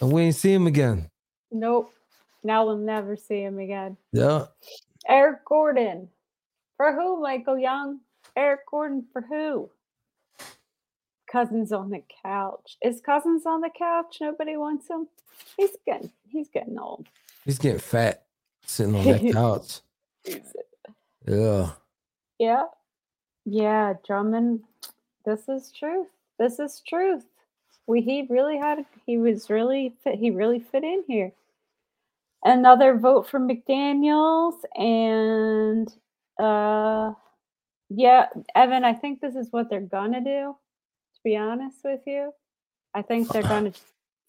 [0.00, 1.10] and we ain't see him again.
[1.50, 1.92] Nope.
[2.44, 3.96] Now we'll never see him again.
[4.12, 4.46] Yeah.
[5.08, 6.08] Eric Gordon.
[6.76, 8.00] For who, Michael Young?
[8.36, 9.68] Eric Gordon for who?
[11.30, 12.76] Cousins on the couch.
[12.82, 14.18] Is Cousins on the couch?
[14.20, 15.08] Nobody wants him.
[15.56, 17.06] He's getting he's getting old.
[17.44, 18.24] He's getting fat
[18.64, 19.80] sitting on that couch.
[21.26, 21.70] yeah.
[22.38, 22.64] Yeah.
[23.44, 24.60] Yeah, Drummond.
[25.24, 26.08] This is truth.
[26.38, 27.24] This is truth.
[27.86, 31.32] We he really had he was really fit he really fit in here
[32.44, 35.92] another vote for McDaniels and
[36.38, 37.12] uh
[37.90, 40.54] yeah, Evan, I think this is what they're gonna do,
[41.28, 42.32] be honest with you.
[42.94, 43.72] I think they're gonna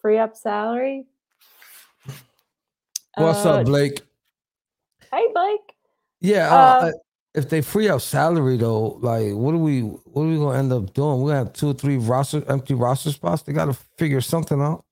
[0.02, 1.06] free up salary.
[3.16, 4.02] What's uh, up, Blake?
[5.12, 5.76] Hey Blake.
[6.22, 6.92] Yeah, uh, uh,
[7.34, 10.74] if they free up salary though, like what are we what are we gonna end
[10.74, 11.22] up doing?
[11.22, 13.44] We have two or three roster empty roster spots.
[13.44, 14.84] They gotta figure something out.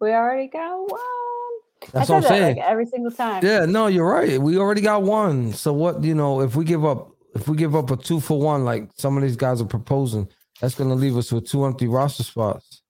[0.00, 1.00] We already got one.
[1.92, 2.56] That's what I'm saying.
[2.56, 3.44] Like every single time.
[3.44, 4.38] Yeah, no, you're right.
[4.40, 5.52] We already got one.
[5.52, 8.38] So what, you know, if we give up if we give up a two for
[8.38, 10.28] one, like some of these guys are proposing,
[10.60, 12.82] that's gonna leave us with two empty roster spots.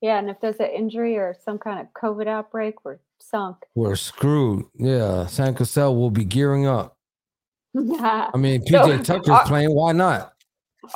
[0.00, 3.56] Yeah, and if there's an injury or some kind of COVID outbreak, we're sunk.
[3.74, 4.66] We're screwed.
[4.74, 6.96] Yeah, Sam Cassell will be gearing up.
[7.76, 9.74] I mean, PJ so, Tucker's uh, playing.
[9.74, 10.32] Why not?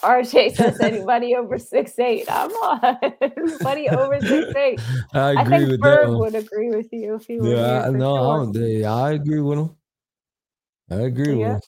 [0.03, 2.27] RJ says anybody over six eight.
[2.31, 2.99] I'm on.
[3.21, 4.81] anybody over six eight.
[5.13, 7.93] I agree I think that would agree with you if he were yeah, here.
[7.93, 8.87] no, sure.
[8.87, 9.77] I, I agree with him.
[10.91, 11.55] I agree yeah.
[11.55, 11.61] with him.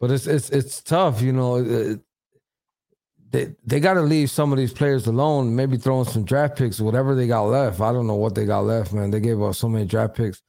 [0.00, 1.56] But it's it's it's tough, you know.
[1.56, 2.00] It,
[3.36, 5.54] they they got to leave some of these players alone.
[5.54, 7.80] Maybe throwing some draft picks, whatever they got left.
[7.80, 9.10] I don't know what they got left, man.
[9.10, 10.40] They gave up so many draft picks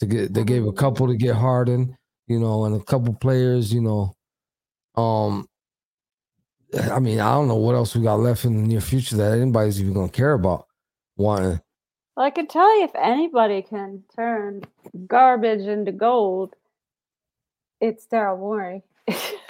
[0.00, 0.32] to get.
[0.32, 1.96] They gave a couple to get Harden,
[2.28, 4.14] you know, and a couple players, you know.
[4.96, 5.46] Um,
[6.90, 9.38] I mean, I don't know what else we got left in the near future that
[9.38, 10.66] anybody's even gonna care about
[11.16, 11.60] wanting.
[12.16, 14.62] Well, I can tell you if anybody can turn
[15.06, 16.54] garbage into gold,
[17.82, 18.82] it's Daryl Morey.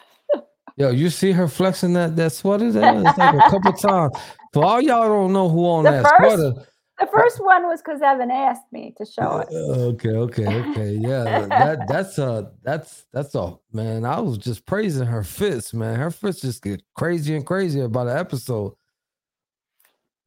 [0.81, 3.03] Yo, you see her flexing that that sweater there?
[3.07, 4.16] It's like a couple times.
[4.55, 6.66] For all y'all don't know who on the that first, sweater.
[6.99, 9.55] The first one was because Evan asked me to show uh, it.
[9.55, 10.93] Okay, okay, okay.
[10.93, 14.07] Yeah, that that's a that's that's a man.
[14.07, 15.97] I was just praising her fits, man.
[15.97, 18.72] Her fits just get crazier and crazier about an episode.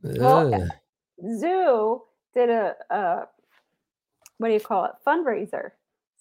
[0.04, 0.22] Yeah.
[0.22, 0.70] Well,
[1.40, 2.02] Zoo
[2.36, 3.28] did a, a
[4.38, 5.72] what do you call it fundraiser.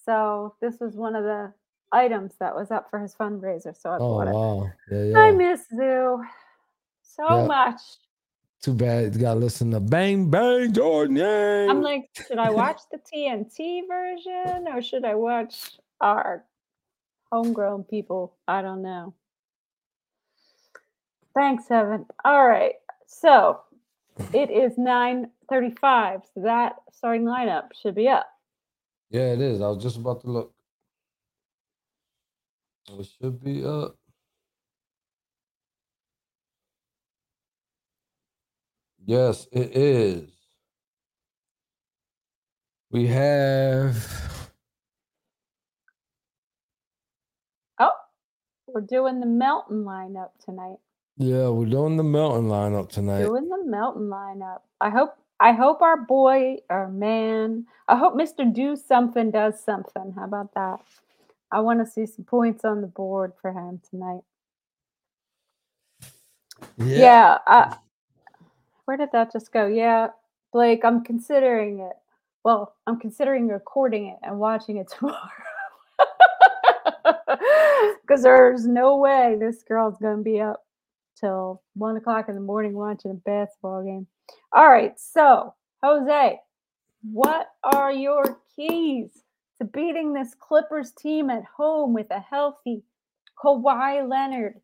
[0.06, 1.52] So this was one of the
[1.92, 3.76] items that was up for his fundraiser.
[3.76, 4.34] So I oh, bought it.
[4.34, 4.70] Wow.
[4.90, 5.18] Yeah, yeah.
[5.18, 6.24] I miss Zoo
[7.02, 7.46] so yeah.
[7.46, 7.80] much.
[8.62, 11.16] Too bad you gotta listen to Bang Bang Jordan.
[11.16, 11.66] Yeah.
[11.68, 16.44] I'm like, should I watch the TNT version or should I watch our
[17.32, 18.36] homegrown people?
[18.46, 19.14] I don't know.
[21.34, 22.06] Thanks, Evan.
[22.24, 22.74] All right.
[23.06, 23.60] So
[24.32, 26.22] it is 9:35.
[26.34, 28.26] So that starting lineup should be up.
[29.10, 29.60] Yeah, it is.
[29.60, 30.54] I was just about to look.
[32.88, 33.96] It should be up.
[39.04, 40.30] Yes, it is.
[42.90, 44.50] We have.
[47.78, 47.90] Oh,
[48.66, 50.76] we're doing the Melton lineup tonight.
[51.16, 53.24] Yeah, we're doing the Melton lineup tonight.
[53.24, 54.60] Doing the Melton lineup.
[54.80, 55.16] I hope.
[55.40, 57.66] I hope our boy, our man.
[57.88, 60.12] I hope Mister Do Something does something.
[60.14, 60.80] How about that?
[61.52, 64.22] I want to see some points on the board for him tonight.
[66.78, 66.96] Yeah.
[66.96, 67.76] yeah I,
[68.86, 69.66] where did that just go?
[69.66, 70.08] Yeah,
[70.52, 71.96] Blake, I'm considering it.
[72.42, 75.18] Well, I'm considering recording it and watching it tomorrow.
[78.02, 80.62] Because there's no way this girl's going to be up
[81.18, 84.06] till one o'clock in the morning watching a basketball game.
[84.52, 86.38] All right, so Jose,
[87.10, 89.10] what are your keys
[89.62, 92.82] to beating this Clippers team at home with a healthy
[93.42, 94.54] Kawhi Leonard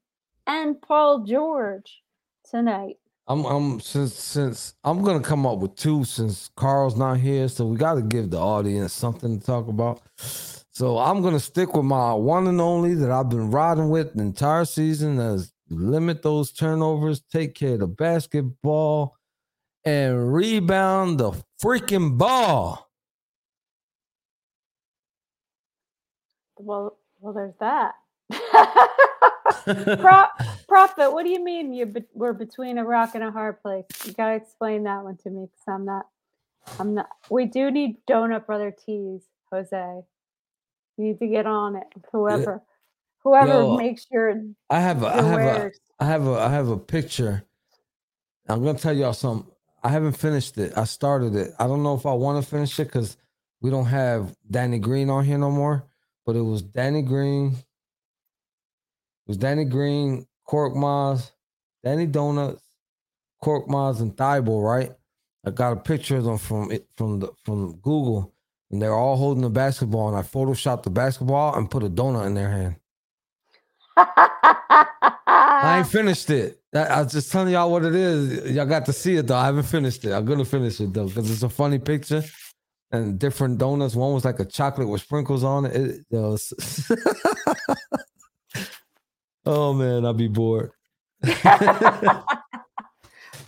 [0.46, 2.02] and Paul George
[2.50, 2.96] tonight.
[3.28, 7.66] I'm I'm since since I'm gonna come up with two since Carl's not here, so
[7.66, 10.00] we got to give the audience something to talk about.
[10.16, 14.22] So I'm gonna stick with my one and only that I've been riding with the
[14.22, 19.16] entire season as limit those turnovers, take care of the basketball,
[19.84, 21.32] and rebound the
[21.62, 22.87] freaking ball.
[26.58, 27.94] Well, well, there's that.
[30.00, 30.24] Pro-
[30.68, 33.84] Prophet, what do you mean you be- we're between a rock and a hard place?
[34.04, 36.06] You gotta explain that one to me because I'm not.
[36.78, 37.08] I'm not.
[37.30, 40.00] We do need donut brother tees, Jose.
[40.96, 41.86] You need to get on it.
[42.12, 42.62] Whoever,
[43.24, 44.42] whoever Yo, makes your.
[44.70, 45.02] I have.
[45.02, 45.70] A, I have a.
[46.00, 46.32] I have a.
[46.34, 47.44] I have a picture.
[48.48, 49.50] I'm gonna tell y'all something.
[49.82, 50.72] I haven't finished it.
[50.76, 51.52] I started it.
[51.58, 53.16] I don't know if I want to finish it because
[53.60, 55.84] we don't have Danny Green on here no more
[56.28, 57.52] but it was Danny Green.
[57.52, 61.30] It was Danny Green, Korkmaz,
[61.82, 62.62] Danny Donuts,
[63.42, 64.92] Korkmaz, and Thybulle, right?
[65.46, 68.34] I got a picture of them from it from the from Google,
[68.70, 72.26] and they're all holding the basketball, and I photoshopped the basketball and put a donut
[72.26, 72.76] in their hand.
[73.96, 76.60] I ain't finished it.
[76.74, 78.54] I, was just telling y'all what it is.
[78.54, 79.36] Y'all got to see it though.
[79.36, 80.12] I haven't finished it.
[80.12, 82.22] I'm gonna finish it though because it's a funny picture
[82.90, 83.94] and different donuts.
[83.94, 85.76] One was like a chocolate with sprinkles on it.
[85.76, 86.90] it, it was...
[89.46, 90.70] oh man, I'd be bored.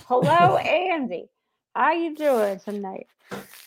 [0.06, 1.28] Hello, Andy.
[1.74, 3.06] How you doing tonight?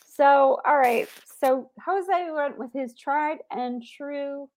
[0.06, 1.08] So, all right.
[1.40, 4.50] So Jose went with his tried and true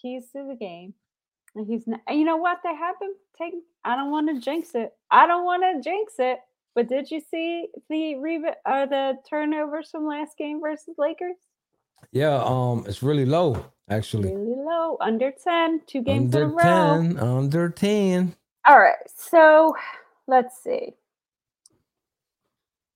[0.00, 0.94] keys to the game.
[1.54, 2.58] And he's not, you know what?
[2.62, 4.92] They have been taking, I don't want to jinx it.
[5.10, 6.38] I don't want to jinx it.
[6.80, 11.36] But did you see the re- uh, the turnovers from last game versus Lakers?
[12.10, 14.34] Yeah, um, it's really low actually.
[14.34, 17.02] Really low, under ten, two games under in a row.
[17.02, 18.34] 10, under ten.
[18.66, 19.76] All right, so
[20.26, 20.94] let's see.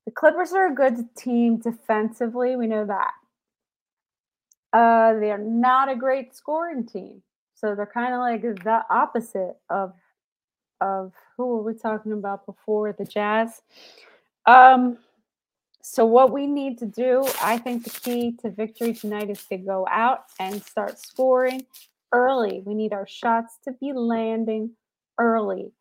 [0.07, 2.57] The Clippers are a good team defensively.
[2.57, 3.12] We know that.
[4.72, 7.22] Uh, they're not a great scoring team.
[7.55, 9.93] So they're kind of like the opposite of
[10.85, 13.62] of who were we talking about before the Jazz.
[14.47, 14.99] Um,
[15.82, 19.57] so what we need to do, I think the key to victory tonight is to
[19.57, 21.66] go out and start scoring
[22.12, 22.62] early.
[22.64, 24.70] We need our shots to be landing
[25.18, 25.72] early.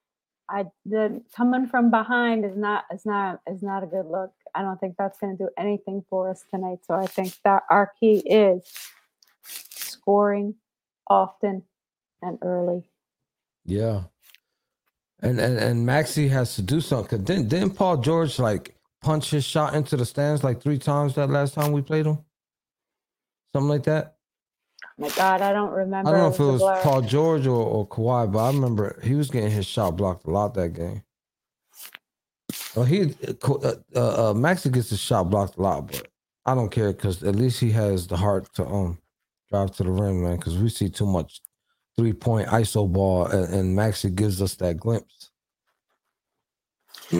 [0.49, 4.33] I the coming from behind is not is not is not a good look.
[4.53, 6.79] I don't think that's going to do anything for us tonight.
[6.85, 8.61] So I think that our key is
[9.45, 10.55] scoring
[11.09, 11.63] often
[12.21, 12.83] and early.
[13.65, 14.03] Yeah.
[15.23, 17.23] And and and Maxey has to do something.
[17.23, 21.29] Didn't didn't Paul George like punch his shot into the stands like three times that
[21.29, 22.19] last time we played him?
[23.53, 24.17] Something like that.
[24.83, 26.09] Oh my God, I don't remember.
[26.09, 26.81] I don't know if it was blur.
[26.81, 30.29] Paul George or, or Kawhi, but I remember he was getting his shot blocked a
[30.29, 31.01] lot that game.
[32.75, 36.07] Well, he uh, uh, uh, Maxey gets his shot blocked a lot, but
[36.45, 38.97] I don't care because at least he has the heart to um
[39.49, 40.35] drive to the rim, man.
[40.35, 41.39] Because we see too much
[41.97, 45.31] three point ISO ball, and, and Maxey gives us that glimpse.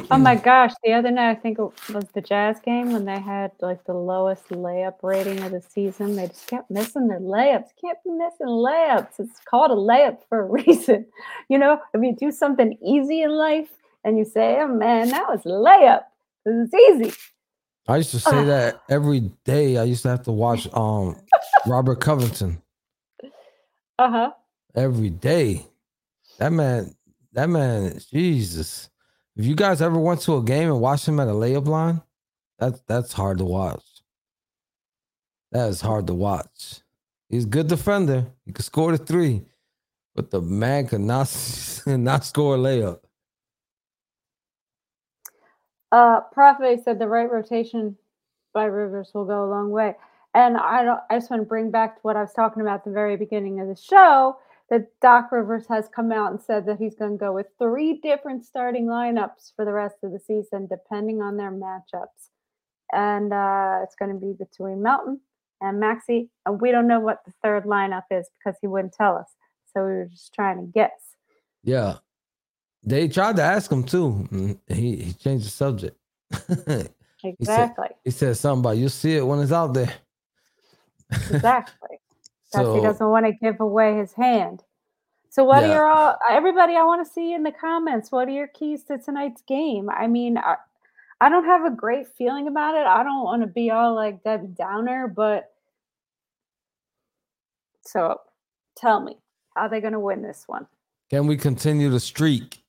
[0.09, 0.71] Oh my gosh!
[0.83, 3.93] The other night, I think it was the Jazz game when they had like the
[3.93, 6.15] lowest layup rating of the season.
[6.15, 7.67] They just kept missing their layups.
[7.79, 9.19] Can't be missing layups.
[9.19, 11.05] It's called a layup for a reason.
[11.49, 13.69] You know, if you do something easy in life
[14.03, 16.03] and you say, "Oh man, that was a layup,"
[16.43, 17.17] because it's easy.
[17.87, 19.77] I used to say that every day.
[19.77, 21.17] I used to have to watch um
[21.67, 22.61] Robert Covington.
[23.99, 24.31] Uh huh
[24.75, 25.65] every day.
[26.39, 26.95] That man,
[27.33, 28.89] that man, Jesus.
[29.35, 32.01] If you guys ever went to a game and watched him at a layup line,
[32.59, 33.83] that's that's hard to watch.
[35.51, 36.81] That is hard to watch.
[37.29, 38.27] He's a good defender.
[38.45, 39.43] He could score the three,
[40.15, 41.27] but the man could not
[41.87, 42.99] not score a layup.
[45.91, 47.95] Uh, Prophet said the right rotation
[48.53, 49.95] by Rivers will go a long way.
[50.33, 52.79] And I don't, I just want to bring back to what I was talking about
[52.79, 54.37] at the very beginning of the show
[54.73, 57.99] that Doc Rivers has come out and said that he's going to go with three
[58.01, 62.29] different starting lineups for the rest of the season, depending on their matchups.
[62.91, 65.19] And uh, it's going to be between Melton
[65.61, 66.31] and Maxey.
[66.47, 69.27] And we don't know what the third lineup is because he wouldn't tell us.
[69.71, 71.17] So we were just trying to guess.
[71.63, 71.97] Yeah.
[72.81, 74.57] They tried to ask him too.
[74.67, 75.95] He, he changed the subject.
[76.31, 76.89] exactly.
[77.21, 77.73] he, said,
[78.05, 79.93] he said something about you'll see it when it's out there.
[81.11, 81.99] exactly.
[82.61, 84.63] So, he doesn't want to give away his hand.
[85.33, 85.69] So what yeah.
[85.69, 88.83] are your all everybody I want to see in the comments what are your keys
[88.83, 89.89] to tonight's game?
[89.89, 90.57] I mean, I,
[91.19, 92.85] I don't have a great feeling about it.
[92.85, 95.51] I don't want to be all like Debbie Downer, but
[97.81, 98.21] so
[98.77, 99.17] tell me,
[99.55, 100.67] how are they going to win this one?
[101.09, 102.63] Can we continue the streak?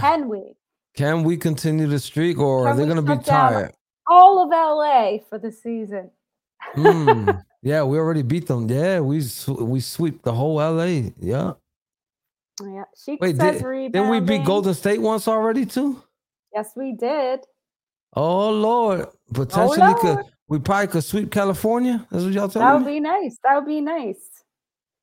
[0.00, 0.54] Can we?
[0.96, 3.72] Can we continue the streak or Can are they going to be tired?
[4.06, 6.10] All of LA for the season.
[6.74, 7.44] mm.
[7.62, 8.68] Yeah, we already beat them.
[8.70, 9.22] Yeah, we
[9.58, 11.10] we sweep the whole LA.
[11.20, 11.54] Yeah.
[12.62, 12.84] Yeah.
[12.96, 16.02] She Wait, says did, didn't we beat Golden State once already too?
[16.54, 17.40] Yes, we did.
[18.14, 19.06] Oh Lord.
[19.32, 19.98] Potentially oh, Lord.
[20.00, 22.06] could we probably could sweep California.
[22.10, 22.72] That's what y'all telling me?
[22.72, 23.38] That would be nice.
[23.44, 24.20] That would be nice.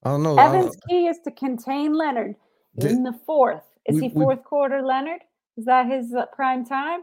[0.03, 0.37] I don't know.
[0.37, 0.89] Evan's don't...
[0.89, 2.35] key is to contain Leonard
[2.77, 3.63] did, in the fourth.
[3.85, 5.21] Is we, he fourth we, quarter Leonard?
[5.57, 7.01] Is that his uh, prime time?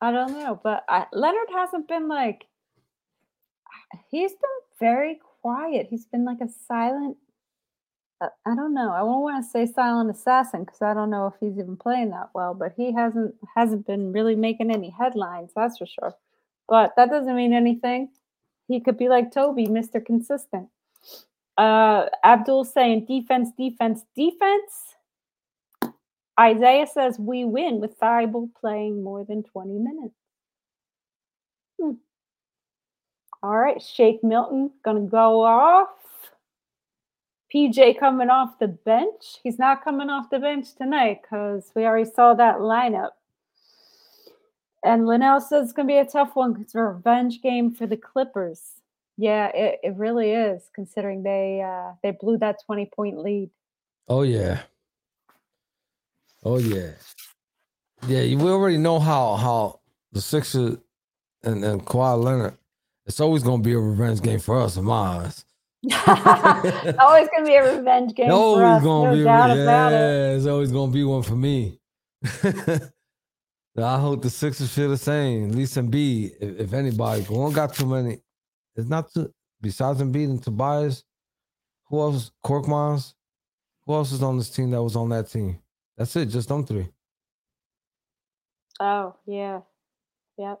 [0.00, 2.46] I don't know, but I, Leonard hasn't been like
[4.10, 5.86] he's been very quiet.
[5.88, 7.16] He's been like a silent.
[8.20, 8.92] Uh, I don't know.
[8.92, 12.10] I won't want to say silent assassin because I don't know if he's even playing
[12.10, 12.54] that well.
[12.54, 15.52] But he hasn't hasn't been really making any headlines.
[15.54, 16.14] That's for sure.
[16.68, 18.10] But that doesn't mean anything.
[18.68, 20.68] He could be like Toby, Mister Consistent.
[21.56, 24.95] Uh, Abdul saying defense, defense, defense.
[26.38, 30.14] Isaiah says we win with Thybulle playing more than 20 minutes.
[31.80, 31.92] Hmm.
[33.42, 35.88] All right, Shake Milton gonna go off.
[37.54, 39.38] PJ coming off the bench.
[39.42, 43.10] He's not coming off the bench tonight because we already saw that lineup.
[44.84, 46.60] And Linnell says it's gonna be a tough one.
[46.60, 48.60] It's a revenge game for the Clippers.
[49.16, 53.50] Yeah, it, it really is, considering they uh, they blew that 20 point lead.
[54.08, 54.62] Oh yeah.
[56.46, 56.92] Oh yeah,
[58.06, 58.20] yeah.
[58.36, 59.80] We already know how how
[60.12, 60.76] the Sixers
[61.42, 62.56] and, and Kawhi Leonard.
[63.04, 65.44] It's always going to be a revenge game for us in my eyes.
[65.96, 68.30] always going to be a revenge game.
[68.30, 68.82] Always for us.
[68.84, 70.36] Gonna no be doubt about it.
[70.36, 71.80] It's always going to be one for me.
[72.44, 75.50] I hope the Sixers feel the same.
[75.50, 78.20] At least Embiid, if, if anybody, we don't got too many.
[78.76, 79.32] It's not too.
[79.60, 81.02] Besides Embiid and Tobias,
[81.88, 82.30] who else?
[82.44, 83.14] Korkmaz.
[83.84, 85.58] Who else is on this team that was on that team?
[85.96, 86.26] That's it.
[86.26, 86.88] Just them three.
[88.80, 89.60] Oh yeah,
[90.36, 90.60] yep.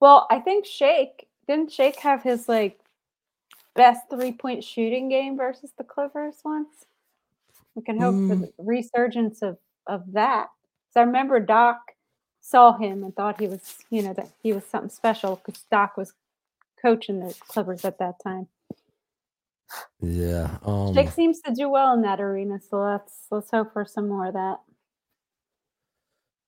[0.00, 2.80] Well, I think Shake didn't Shake have his like
[3.74, 6.86] best three point shooting game versus the Clippers once.
[7.74, 8.28] We can hope mm.
[8.28, 10.48] for the resurgence of of that.
[10.92, 11.92] So I remember Doc
[12.40, 15.96] saw him and thought he was, you know, that he was something special because Doc
[15.96, 16.12] was
[16.80, 18.46] coaching the Clippers at that time.
[20.00, 20.58] Yeah.
[20.64, 24.08] Um, Shake seems to do well in that arena, so let's let's hope for some
[24.08, 24.60] more of that.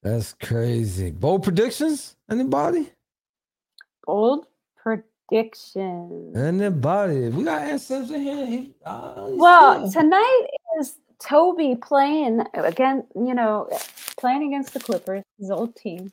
[0.03, 1.11] That's crazy.
[1.11, 2.17] Bold predictions?
[2.31, 2.93] Anybody?
[4.05, 4.47] Bold
[4.77, 6.37] predictions.
[6.37, 7.29] Anybody?
[7.31, 8.47] We got answers in here.
[8.47, 10.47] He, uh, well, tonight
[10.79, 13.05] is Toby playing again.
[13.17, 13.69] You know,
[14.17, 16.13] playing against the Clippers, his old team,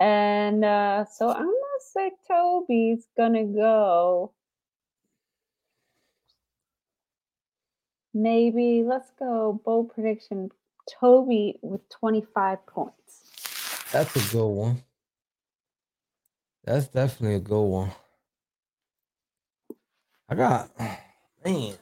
[0.00, 4.32] and uh, so I'm gonna say Toby's gonna go
[8.16, 10.50] maybe let's go bold prediction
[10.88, 13.86] Toby with 25 points.
[13.92, 14.82] That's a good one.
[16.64, 17.92] That's definitely a good one.
[20.28, 20.70] I got
[21.44, 21.74] man.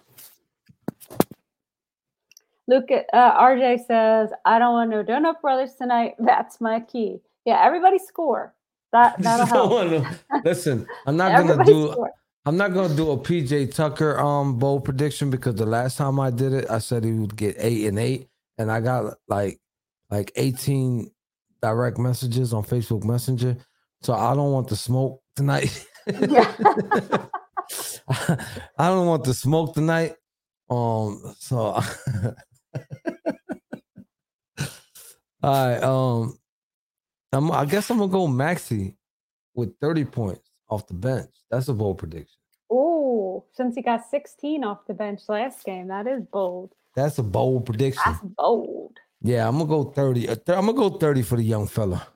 [2.67, 6.15] Look at uh, RJ says, "I don't want no donut brothers tonight.
[6.19, 8.55] That's my key." Yeah, everybody score.
[8.93, 10.07] That that'll help.
[10.45, 11.93] Listen, I'm not gonna do.
[11.93, 12.13] Score.
[12.47, 16.31] I'm not gonna do a PJ Tucker um bold prediction because the last time I
[16.31, 18.29] did it, I said he would get eight and eight,
[18.59, 19.59] and I got like
[20.11, 21.11] like 18
[21.63, 23.57] direct messages on Facebook Messenger.
[24.03, 25.87] So I don't want the smoke tonight.
[26.07, 26.53] Yeah.
[28.79, 30.17] I don't want the smoke tonight.
[30.69, 31.85] Um, so all
[35.43, 35.83] right.
[35.83, 36.39] Um,
[37.33, 38.99] I'm, I guess I'm gonna go Maxey
[39.55, 41.31] with 30 points off the bench.
[41.51, 42.39] That's a bold prediction.
[42.71, 46.73] Oh, since he got 16 off the bench last game, that is bold.
[46.95, 48.03] That's a bold prediction.
[48.05, 48.97] That's bold.
[49.23, 50.29] Yeah, I'm gonna go 30.
[50.29, 52.07] Uh, I'm gonna go 30 for the young fella.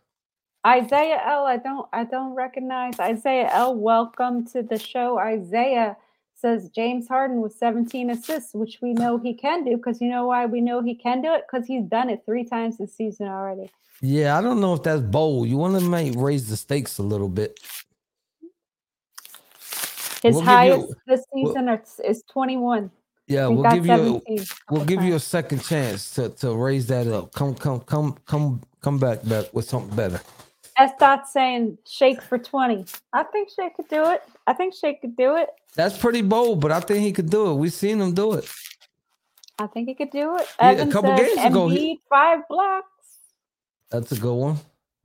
[0.67, 1.47] Isaiah L.
[1.47, 3.75] I don't I don't recognize Isaiah L.
[3.75, 5.19] Welcome to the show.
[5.19, 5.97] Isaiah
[6.35, 10.27] says James Harden with 17 assists, which we know he can do because you know
[10.27, 13.27] why we know he can do it because he's done it three times this season
[13.27, 13.71] already.
[14.01, 15.49] Yeah, I don't know if that's bold.
[15.49, 17.59] You want to make raise the stakes a little bit.
[20.23, 22.91] His we'll highest you, this season we'll, is 21.
[23.27, 24.39] Yeah, we'll give you a,
[24.71, 27.33] we'll give you a second chance to, to raise that up.
[27.35, 30.21] Come come come come come back back with something better.
[30.79, 32.87] S dot saying shake for 20.
[33.13, 34.23] I think Shake could do it.
[34.47, 35.49] I think Shake could do it.
[35.75, 37.55] That's pretty bold, but I think he could do it.
[37.55, 38.49] We've seen him do it.
[39.59, 40.47] I think he could do it.
[40.61, 42.87] Yeah, a couple games ago, he, five blocks.
[43.91, 44.57] That's a good one.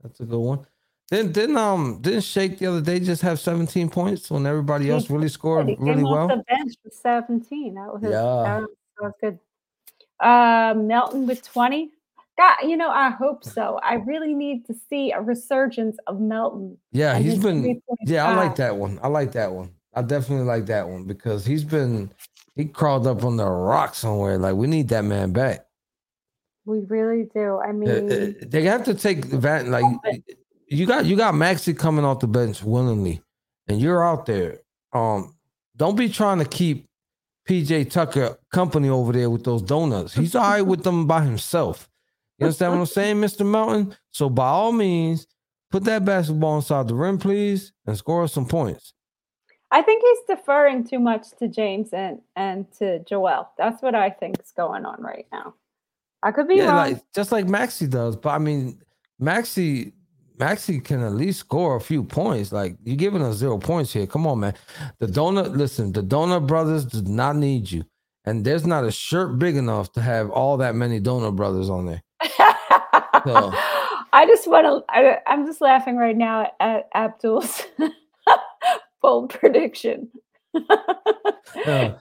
[0.02, 0.66] That's a good one.
[1.10, 5.10] Didn't didn't um didn't Shake the other day just have 17 points when everybody else
[5.10, 6.28] really scored he really well?
[6.28, 7.74] the bench with 17.
[7.74, 8.20] That was his, yeah.
[8.20, 9.38] That was, that was good.
[10.20, 11.90] Uh, Melton with 20.
[12.36, 13.78] God, you know, I hope so.
[13.82, 16.76] I really need to see a resurgence of Melton.
[16.90, 17.80] Yeah, he's been.
[18.06, 18.98] Yeah, I like that one.
[19.02, 19.70] I like that one.
[19.94, 22.10] I definitely like that one because he's been.
[22.56, 24.38] He crawled up on the rock somewhere.
[24.38, 25.66] Like we need that man back.
[26.64, 27.58] We really do.
[27.58, 29.68] I mean, they have to take that.
[29.68, 29.84] Like
[30.74, 33.22] you got you got Maxey coming off the bench willingly,
[33.68, 34.60] and you're out there.
[34.92, 35.34] Um,
[35.76, 36.86] don't be trying to keep
[37.48, 40.14] PJ Tucker company over there with those donuts.
[40.14, 41.88] He's all right with them by himself.
[42.38, 43.46] You understand what I'm saying, Mr.
[43.46, 43.96] Mountain?
[44.10, 45.26] So by all means,
[45.70, 48.92] put that basketball inside the rim, please, and score some points.
[49.70, 53.50] I think he's deferring too much to James and and to Joel.
[53.58, 55.54] That's what I think is going on right now.
[56.22, 56.76] I could be yeah, wrong.
[56.76, 58.80] Like, just like Maxey does, but I mean,
[59.18, 59.92] Maxey
[60.38, 62.52] Maxey can at least score a few points.
[62.52, 64.06] Like you're giving us zero points here.
[64.06, 64.54] Come on, man.
[64.98, 67.84] The donut, listen, the donut brothers do not need you.
[68.24, 71.86] And there's not a shirt big enough to have all that many donut brothers on
[71.86, 72.02] there.
[73.24, 73.52] so.
[74.12, 77.64] I just want to, I'm just laughing right now at Abdul's
[79.02, 80.10] bold prediction.
[80.54, 80.64] Oh.
[81.66, 81.94] yeah.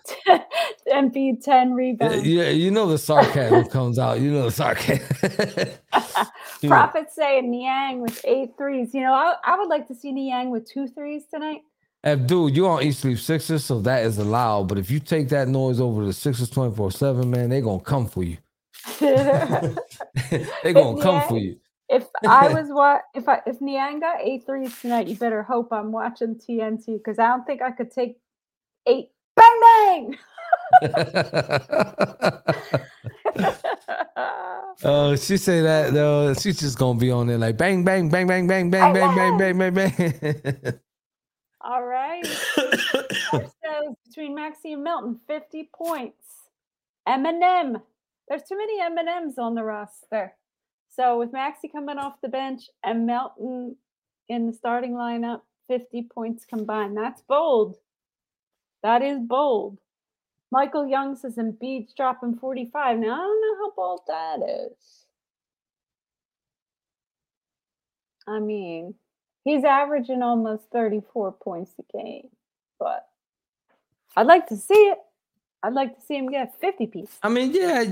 [0.91, 2.26] Embiid 10 rebounds.
[2.26, 4.20] Yeah, you know the sarcasm comes out.
[4.20, 5.70] You know the sarcasm.
[6.68, 8.93] Prophets saying Niang with eight threes.
[8.93, 11.62] You know, I, I would like to see Niang with two threes tonight.
[12.06, 14.68] Abdul, you're on Eat Sleep Sixers, so that is allowed.
[14.68, 17.86] But if you take that noise over the Sixers 24 7, man, they're going to
[17.86, 18.38] come for you.
[18.99, 21.58] they're going to come for you.
[21.89, 25.72] If I was what if I if Niang got eight threes tonight, you better hope
[25.72, 28.18] I'm watching TNT because I don't think I could take
[28.88, 30.17] eight bang bang.
[34.86, 36.34] Oh, she say that though.
[36.34, 39.38] She's just gonna be on there like bang, bang, bang, bang, bang, bang, bang, bang,
[39.38, 40.79] bang, bang, bang.
[41.61, 42.25] All right.
[42.25, 46.17] says between Maxey and Melton, 50 points.
[47.07, 47.81] Eminem.
[48.27, 50.34] There's too many M&Ms on the roster.
[50.89, 53.77] So with Maxey coming off the bench and Melton
[54.27, 56.97] in the starting lineup, 50 points combined.
[56.97, 57.77] That's bold.
[58.84, 59.79] That is bold.
[60.51, 62.99] Michael Young says Embiid's dropping 45.
[62.99, 65.05] Now I don't know how bold that is.
[68.27, 68.93] I mean,
[69.43, 72.29] he's averaging almost 34 points a game,
[72.79, 73.07] but
[74.15, 74.99] I'd like to see it.
[75.63, 77.17] I'd like to see him get 50 piece.
[77.23, 77.86] I mean, yeah,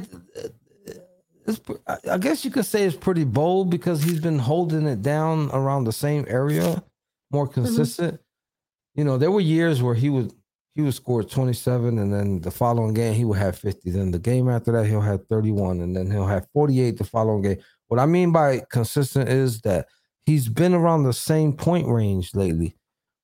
[2.10, 5.86] I guess you could say it's pretty bold because he's been holding it down around
[5.86, 6.84] the same area,
[7.32, 7.54] more mm-hmm.
[7.64, 8.16] consistent.
[8.16, 9.00] Mm-hmm.
[9.00, 10.34] You know, there were years where he would
[10.76, 14.20] he would score 27 and then the following game he would have 50 then the
[14.20, 17.58] game after that he'll have 31 and then he'll have 48 the following game.
[17.88, 19.88] What i mean by consistent is that
[20.26, 22.76] he's been around the same point range lately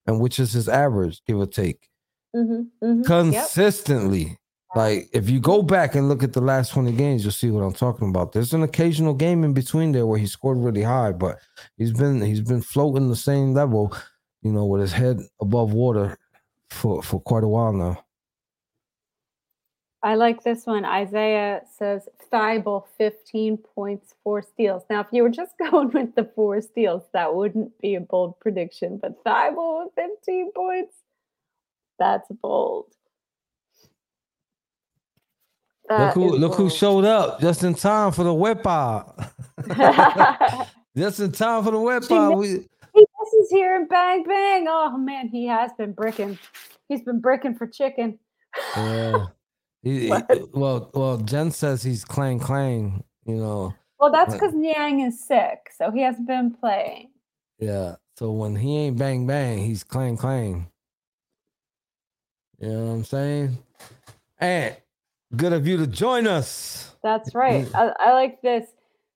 [0.06, 1.90] and which is his average give or take.
[2.36, 4.24] Mm-hmm, mm-hmm, consistently.
[4.24, 4.38] Yep.
[4.76, 7.64] like if you go back and look at the last 20 games you'll see what
[7.64, 8.34] i'm talking about.
[8.34, 11.38] There's an occasional game in between there where he scored really high but
[11.78, 13.96] he's been he's been floating the same level
[14.42, 16.18] you know with his head above water
[16.70, 18.04] for for quite a while now.
[20.04, 20.86] I like this one.
[20.86, 24.84] Isaiah says Thybulle 15 points, four steals.
[24.90, 28.40] Now, if you were just going with the four steals, that wouldn't be a bold
[28.40, 29.00] prediction.
[29.02, 30.96] But Thybulle with 15 points,
[31.98, 32.86] that's bold.
[35.90, 36.72] That look who look bold.
[36.72, 39.18] who showed up just in time for the whip out.
[40.98, 42.38] just in time for the whip out.
[42.38, 42.68] We
[43.40, 44.66] is here and bang bang.
[44.70, 46.38] Oh man, he has been bricking.
[46.90, 48.20] He's been bricking for chicken.
[48.76, 49.28] Yeah.
[49.84, 50.12] He,
[50.54, 53.06] well, well, Jen says he's clang clang.
[53.26, 53.74] You know.
[54.00, 57.12] Well, that's because Niang is sick, so he hasn't been playing.
[57.60, 57.96] Yeah.
[58.18, 60.68] So when he ain't bang bang, he's clang clang.
[62.60, 63.58] You know what I'm saying?
[64.40, 64.76] And
[65.36, 66.96] good of you to join us.
[67.04, 67.68] That's right.
[67.76, 68.68] I, I like this.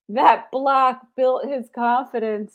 [0.09, 2.53] That block built his confidence.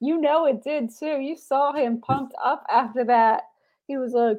[0.00, 1.20] You know it did too.
[1.20, 3.44] You saw him pumped up after that.
[3.86, 4.38] He was like,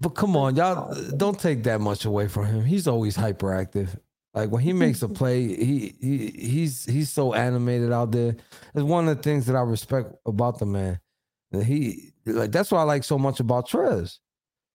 [0.00, 2.64] but come on, y'all oh, uh, don't take that much away from him.
[2.64, 3.96] He's always hyperactive.
[4.34, 8.34] Like when he makes a play, he he he's he's so animated out there.
[8.74, 10.98] It's one of the things that I respect about the man.
[11.52, 14.18] He like that's what I like so much about Trez.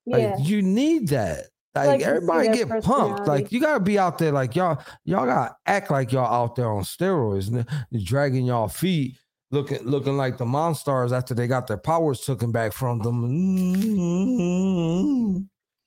[0.05, 0.37] Like yeah.
[0.37, 1.47] you need that.
[1.75, 3.27] Like, like everybody get pumped.
[3.27, 4.31] Like you gotta be out there.
[4.31, 7.67] Like y'all y'all gotta act like y'all out there on steroids,
[8.03, 9.17] dragging y'all feet
[9.51, 13.27] looking looking like the monsters after they got their powers taken back from them.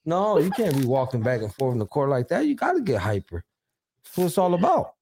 [0.03, 2.45] No, you can't be walking back and forth in the court like that.
[2.47, 3.43] You got to get hyper.
[4.03, 4.95] That's what it's all about.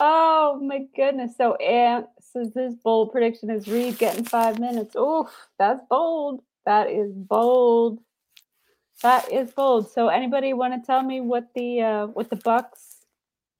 [0.00, 1.36] Oh my goodness!
[1.36, 4.96] So Ant says this bold prediction is Reed getting five minutes.
[4.96, 6.42] Oof, that's bold.
[6.64, 8.00] That is bold.
[9.02, 9.90] That is bold.
[9.92, 13.04] So anybody want to tell me what the uh what the Bucks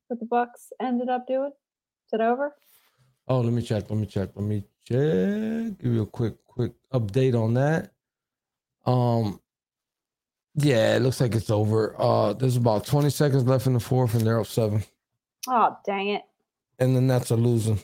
[0.09, 1.51] what the Bucks ended up doing?
[1.51, 2.55] Is it over?
[3.29, 3.91] Oh, let me check.
[3.91, 4.31] Let me check.
[4.35, 5.79] Let me check.
[5.79, 7.93] Give you a quick, quick update on that.
[8.87, 9.41] Um,
[10.55, 11.95] yeah, it looks like it's over.
[12.01, 14.83] Uh, there's about 20 seconds left in the fourth, and they're up seven.
[15.47, 16.23] Oh, dang it!
[16.79, 17.81] And the Nets are losing.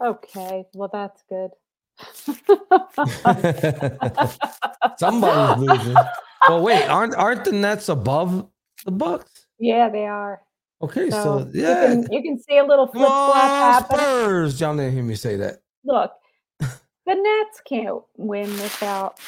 [0.00, 1.50] Okay, well that's good.
[4.98, 5.96] Somebody's losing.
[6.48, 8.46] Well, wait, aren't aren't the Nets above
[8.84, 9.46] the Bucks?
[9.58, 10.40] Yeah, they are.
[10.82, 13.98] Okay, so, so yeah, you can, you can, see a little flip flop happen.
[13.98, 15.62] Spurs, y'all didn't hear me say that.
[15.84, 16.12] Look,
[16.60, 16.68] the
[17.06, 19.18] Nets can't win without.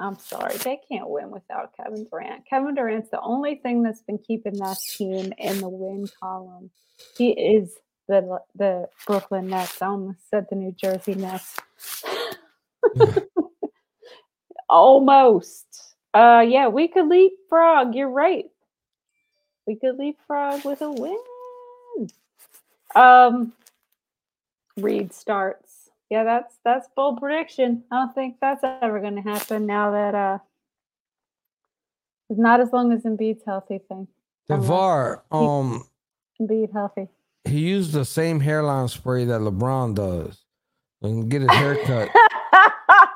[0.00, 2.44] I'm sorry, they can't win without Kevin Durant.
[2.50, 6.70] Kevin Durant's the only thing that's been keeping that team in the win column.
[7.16, 7.78] He is
[8.08, 9.80] the the Brooklyn Nets.
[9.80, 11.56] I almost said the New Jersey Nets.
[14.68, 15.94] Almost.
[16.12, 17.94] Uh, yeah, we could leapfrog.
[17.94, 18.46] You're right
[19.66, 21.18] we could leapfrog with a win.
[22.94, 23.52] Um,
[24.76, 25.90] Reed starts.
[26.10, 27.84] Yeah, that's that's bold prediction.
[27.90, 30.38] I don't think that's ever going to happen now that uh,
[32.28, 34.08] not as long as Embiid's healthy thing.
[34.48, 35.84] Devar, um,
[36.40, 37.08] Embiid healthy.
[37.44, 40.44] He used the same hairline spray that LeBron does,
[41.00, 42.10] and get his hair cut.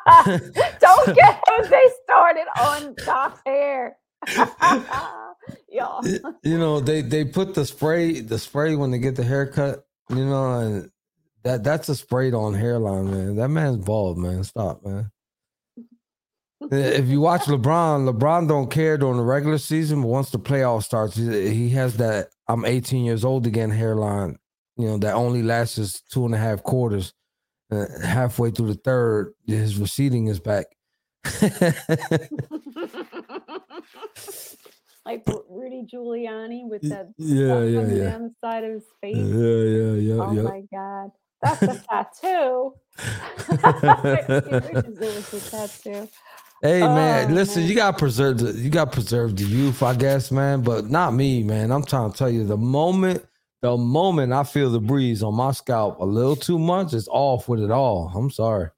[0.81, 3.97] Don't get Jose started on Doc's hair.
[5.69, 6.01] yeah.
[6.43, 10.25] You know, they they put the spray the spray when they get the haircut, you
[10.25, 10.91] know, and
[11.45, 13.37] that that's a sprayed on hairline, man.
[13.37, 14.45] That man's bald, man.
[14.45, 15.11] Stop, man.
[16.71, 20.85] if you watch LeBron, LeBron don't care during the regular season, but once the playoff
[20.85, 24.39] starts, he has that I'm 18 years old again hairline,
[24.77, 27.13] you know, that only lasts two and a half quarters.
[27.71, 30.67] Uh, halfway through the third, his receding is back.
[35.07, 38.19] like Rudy Giuliani with that yeah, yeah, yeah.
[38.19, 39.17] the side of his face.
[39.17, 40.23] Yeah, yeah, yeah.
[40.23, 40.43] Oh yeah.
[40.43, 42.75] my god, that's a tattoo.
[45.33, 46.09] a tattoo.
[46.63, 47.71] Hey man, oh, listen, man.
[47.71, 51.45] you got preserve the you got preserve the youth, I guess, man, but not me,
[51.45, 51.71] man.
[51.71, 53.25] I'm trying to tell you, the moment,
[53.61, 57.49] the moment I feel the breeze on my scalp a little too much, it's off
[57.49, 58.11] with it all.
[58.13, 58.71] I'm sorry,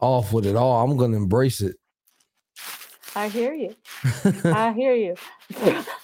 [0.00, 0.82] off with it all.
[0.82, 1.76] I'm gonna embrace it.
[3.14, 3.74] I hear you.
[4.44, 5.16] I hear you.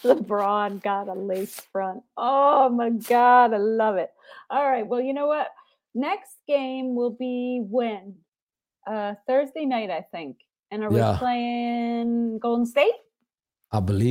[0.05, 2.03] LeBron got a lace front.
[2.17, 4.11] Oh my God, I love it.
[4.51, 4.87] All right.
[4.87, 5.49] Well, you know what?
[5.95, 8.17] Next game will be when?
[8.87, 10.37] Uh, Thursday night, I think.
[10.71, 11.13] And are yeah.
[11.13, 12.93] we playing Golden State?
[13.73, 14.09] I believe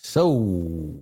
[0.00, 1.00] so.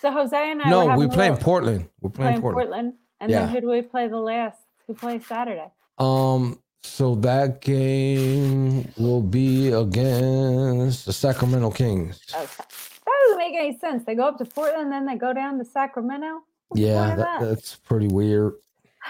[0.00, 0.70] So Jose and I.
[0.70, 1.88] No, we're playing little, Portland.
[2.00, 2.70] We're playing, playing Portland.
[2.70, 2.94] Portland.
[3.20, 3.40] And yeah.
[3.40, 4.58] then who do we play the last?
[4.86, 5.70] Who plays Saturday?
[5.98, 12.20] Um, so that game will be against the Sacramento Kings.
[12.34, 12.46] Okay.
[12.46, 14.04] That doesn't make any sense.
[14.04, 16.42] They go up to Portland, and then they go down to Sacramento.
[16.68, 17.40] What's yeah, that, that?
[17.40, 18.54] that's pretty weird.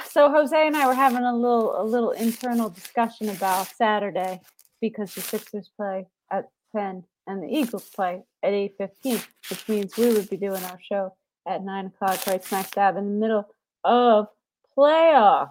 [0.07, 4.41] So Jose and I were having a little a little internal discussion about Saturday
[4.81, 9.97] because the Sixers play at ten and the Eagles play at eight fifteen, which means
[9.97, 11.15] we would be doing our show
[11.47, 13.49] at nine o'clock, right smack dab in the middle
[13.83, 14.29] of
[14.77, 15.51] playoffs.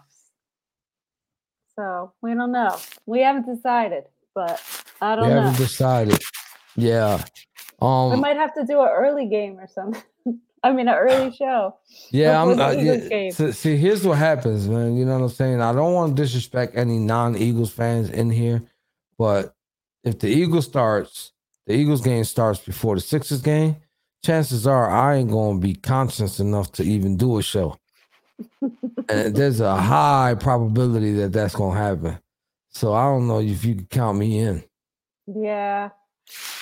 [1.77, 2.77] So we don't know.
[3.05, 4.61] We haven't decided, but
[4.99, 5.41] I don't we know.
[5.41, 6.23] We haven't decided.
[6.75, 7.23] Yeah.
[7.79, 10.01] Um, we might have to do an early game or something.
[10.63, 11.75] I mean, an early show.
[12.11, 12.59] Yeah, I'm.
[12.59, 14.97] Uh, yeah, so, see, here's what happens, man.
[14.97, 15.61] You know what I'm saying?
[15.61, 18.63] I don't want to disrespect any non-Eagles fans in here,
[19.19, 19.53] but
[20.03, 21.31] if the Eagles starts,
[21.67, 23.77] the Eagles game starts before the Sixers game.
[24.25, 27.77] Chances are I ain't gonna be conscious enough to even do a show
[29.09, 32.19] and there's a high probability that that's gonna happen.
[32.69, 34.63] So I don't know if you can count me in.
[35.25, 35.89] Yeah,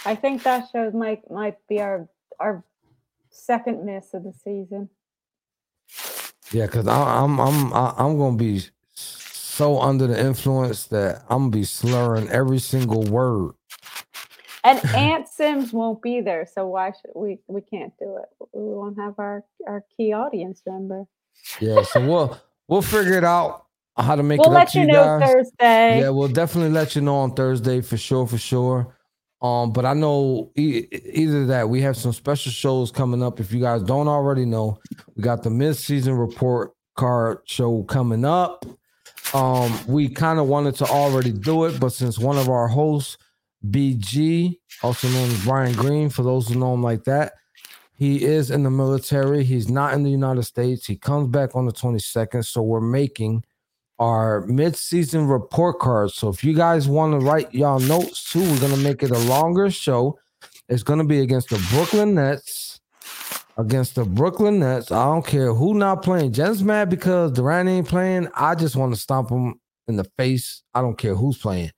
[0.06, 2.08] I think that show might might be our
[2.40, 2.64] our
[3.30, 4.90] second miss of the season.
[6.52, 8.64] Yeah, because I'm I'm I'm gonna be
[8.94, 13.54] so under the influence that I'm gonna be slurring every single word.
[14.64, 17.40] And Aunt Sims won't be there, so why should we?
[17.48, 18.48] We can't do it.
[18.54, 21.06] We won't have our our key audience member.
[21.60, 23.66] Yeah, so we'll we'll figure it out
[23.98, 25.32] how to make we'll it up to you, you know guys.
[25.32, 26.00] Thursday.
[26.02, 28.96] Yeah, we'll definitely let you know on Thursday for sure, for sure.
[29.42, 33.40] Um, but I know e- either that we have some special shows coming up.
[33.40, 34.80] If you guys don't already know,
[35.16, 38.66] we got the mid-season report card show coming up.
[39.34, 43.18] Um, we kind of wanted to already do it, but since one of our hosts,
[43.70, 47.34] BG, also known as Brian Green, for those who know him like that,
[47.98, 49.44] he is in the military.
[49.44, 50.86] He's not in the United States.
[50.86, 52.46] He comes back on the 22nd.
[52.46, 53.46] So we're making
[54.00, 56.16] our mid-season report cards.
[56.16, 59.20] So if you guys want to write y'all notes too, we're gonna make it a
[59.20, 60.20] longer show.
[60.68, 62.82] It's gonna be against the Brooklyn Nets.
[63.58, 64.92] Against the Brooklyn Nets.
[64.92, 66.34] I don't care who not playing.
[66.34, 68.28] Jen's mad because Durant ain't playing.
[68.36, 70.64] I just want to stomp him in the face.
[70.74, 71.72] I don't care who's playing.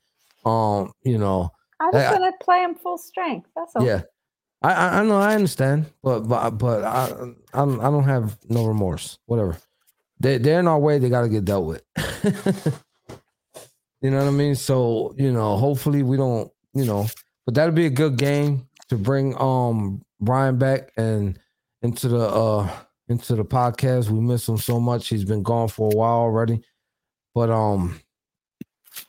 [0.44, 1.52] Um, you know.
[1.80, 3.48] I just want to play him full strength.
[3.56, 3.86] That's all.
[3.86, 4.02] Yeah.
[4.74, 7.06] I, I know I understand, but but but I
[7.54, 9.20] I don't, I don't have no remorse.
[9.26, 9.58] Whatever,
[10.20, 11.00] they they're in our way.
[11.00, 11.84] They got to get dealt with.
[14.02, 14.56] you know what I mean?
[14.56, 16.52] So you know, hopefully we don't.
[16.74, 17.08] You know,
[17.46, 21.40] but that'll be a good game to bring um Brian back and
[21.82, 22.70] into the uh
[23.08, 24.10] into the podcast.
[24.10, 25.08] We miss him so much.
[25.08, 26.62] He's been gone for a while already,
[27.34, 28.00] but um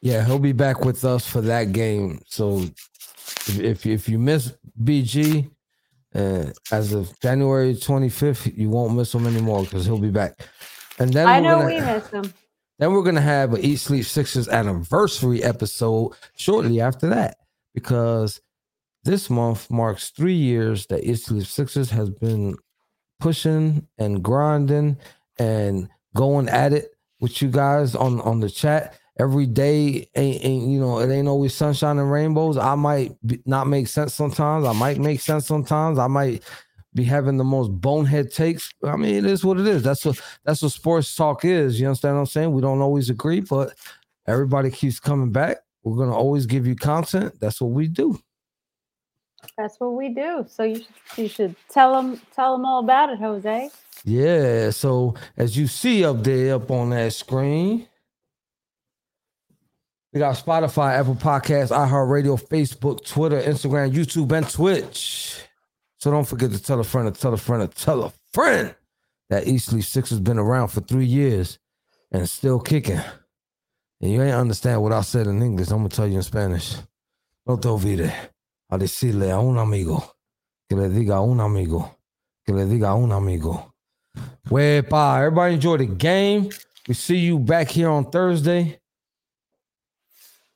[0.01, 2.21] yeah, he'll be back with us for that game.
[2.27, 2.63] So
[3.49, 5.51] if if, if you miss BG,
[6.15, 10.49] uh, as of January 25th, you won't miss him anymore because he'll be back.
[10.99, 12.33] And then I know gonna, we miss him.
[12.79, 17.37] Then we're gonna have an Eat Sleep Sixers anniversary episode shortly after that
[17.75, 18.41] because
[19.05, 22.57] this month marks three years that Eat Sleep Sixers has been
[23.21, 24.97] pushing and grinding
[25.39, 30.69] and going at it with you guys on on the chat every day ain't, ain't,
[30.69, 32.57] you know it ain't always sunshine and rainbows.
[32.57, 34.65] I might be, not make sense sometimes.
[34.65, 35.99] I might make sense sometimes.
[35.99, 36.43] I might
[36.95, 38.71] be having the most bonehead takes.
[38.85, 39.83] I mean it is what it is.
[39.83, 41.81] That's what that's what sports talk is.
[41.81, 42.53] You understand what i'm saying?
[42.53, 43.75] We don't always agree but
[44.27, 45.59] everybody keeps coming back.
[45.83, 47.35] We're going to always give you content.
[47.41, 48.21] That's what we do.
[49.57, 50.45] That's what we do.
[50.49, 53.71] So you should you should tell them tell them all about it jose.
[54.05, 57.89] Yeah so as you see up there up on that screen
[60.13, 65.41] we got Spotify, Apple Podcasts, iHeartRadio, Facebook, Twitter, Instagram, YouTube, and Twitch.
[65.99, 68.75] So don't forget to tell a friend, to tell a friend, to tell a friend
[69.31, 71.59] that Eat Sleep Six has been around for three years
[72.11, 73.01] and still kicking.
[74.01, 75.71] And you ain't understand what I said in English.
[75.71, 76.77] I'm gonna tell you in Spanish.
[77.49, 78.13] no te olvides
[78.71, 80.17] a decirle a un amigo
[80.69, 81.99] que le diga a un amigo
[82.45, 83.75] que le diga a un amigo.
[84.51, 86.51] Wepa, everybody enjoy the game.
[86.87, 88.79] We see you back here on Thursday.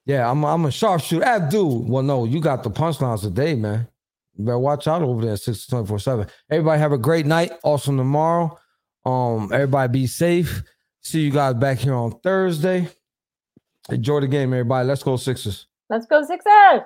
[0.05, 1.25] Yeah, I'm I'm a sharpshooter.
[1.25, 1.85] Abdul.
[1.85, 3.87] Well, no, you got the punchlines today, man.
[4.35, 6.27] You better watch out over there 6 24 7.
[6.51, 7.53] Everybody have a great night.
[7.63, 8.59] Awesome tomorrow.
[9.05, 10.63] Um, everybody be safe.
[11.03, 12.89] See you guys back here on Thursday.
[13.91, 14.87] Enjoy the game, everybody.
[14.89, 15.67] Let's go, Sixers.
[15.91, 16.83] Let's go, Sixers.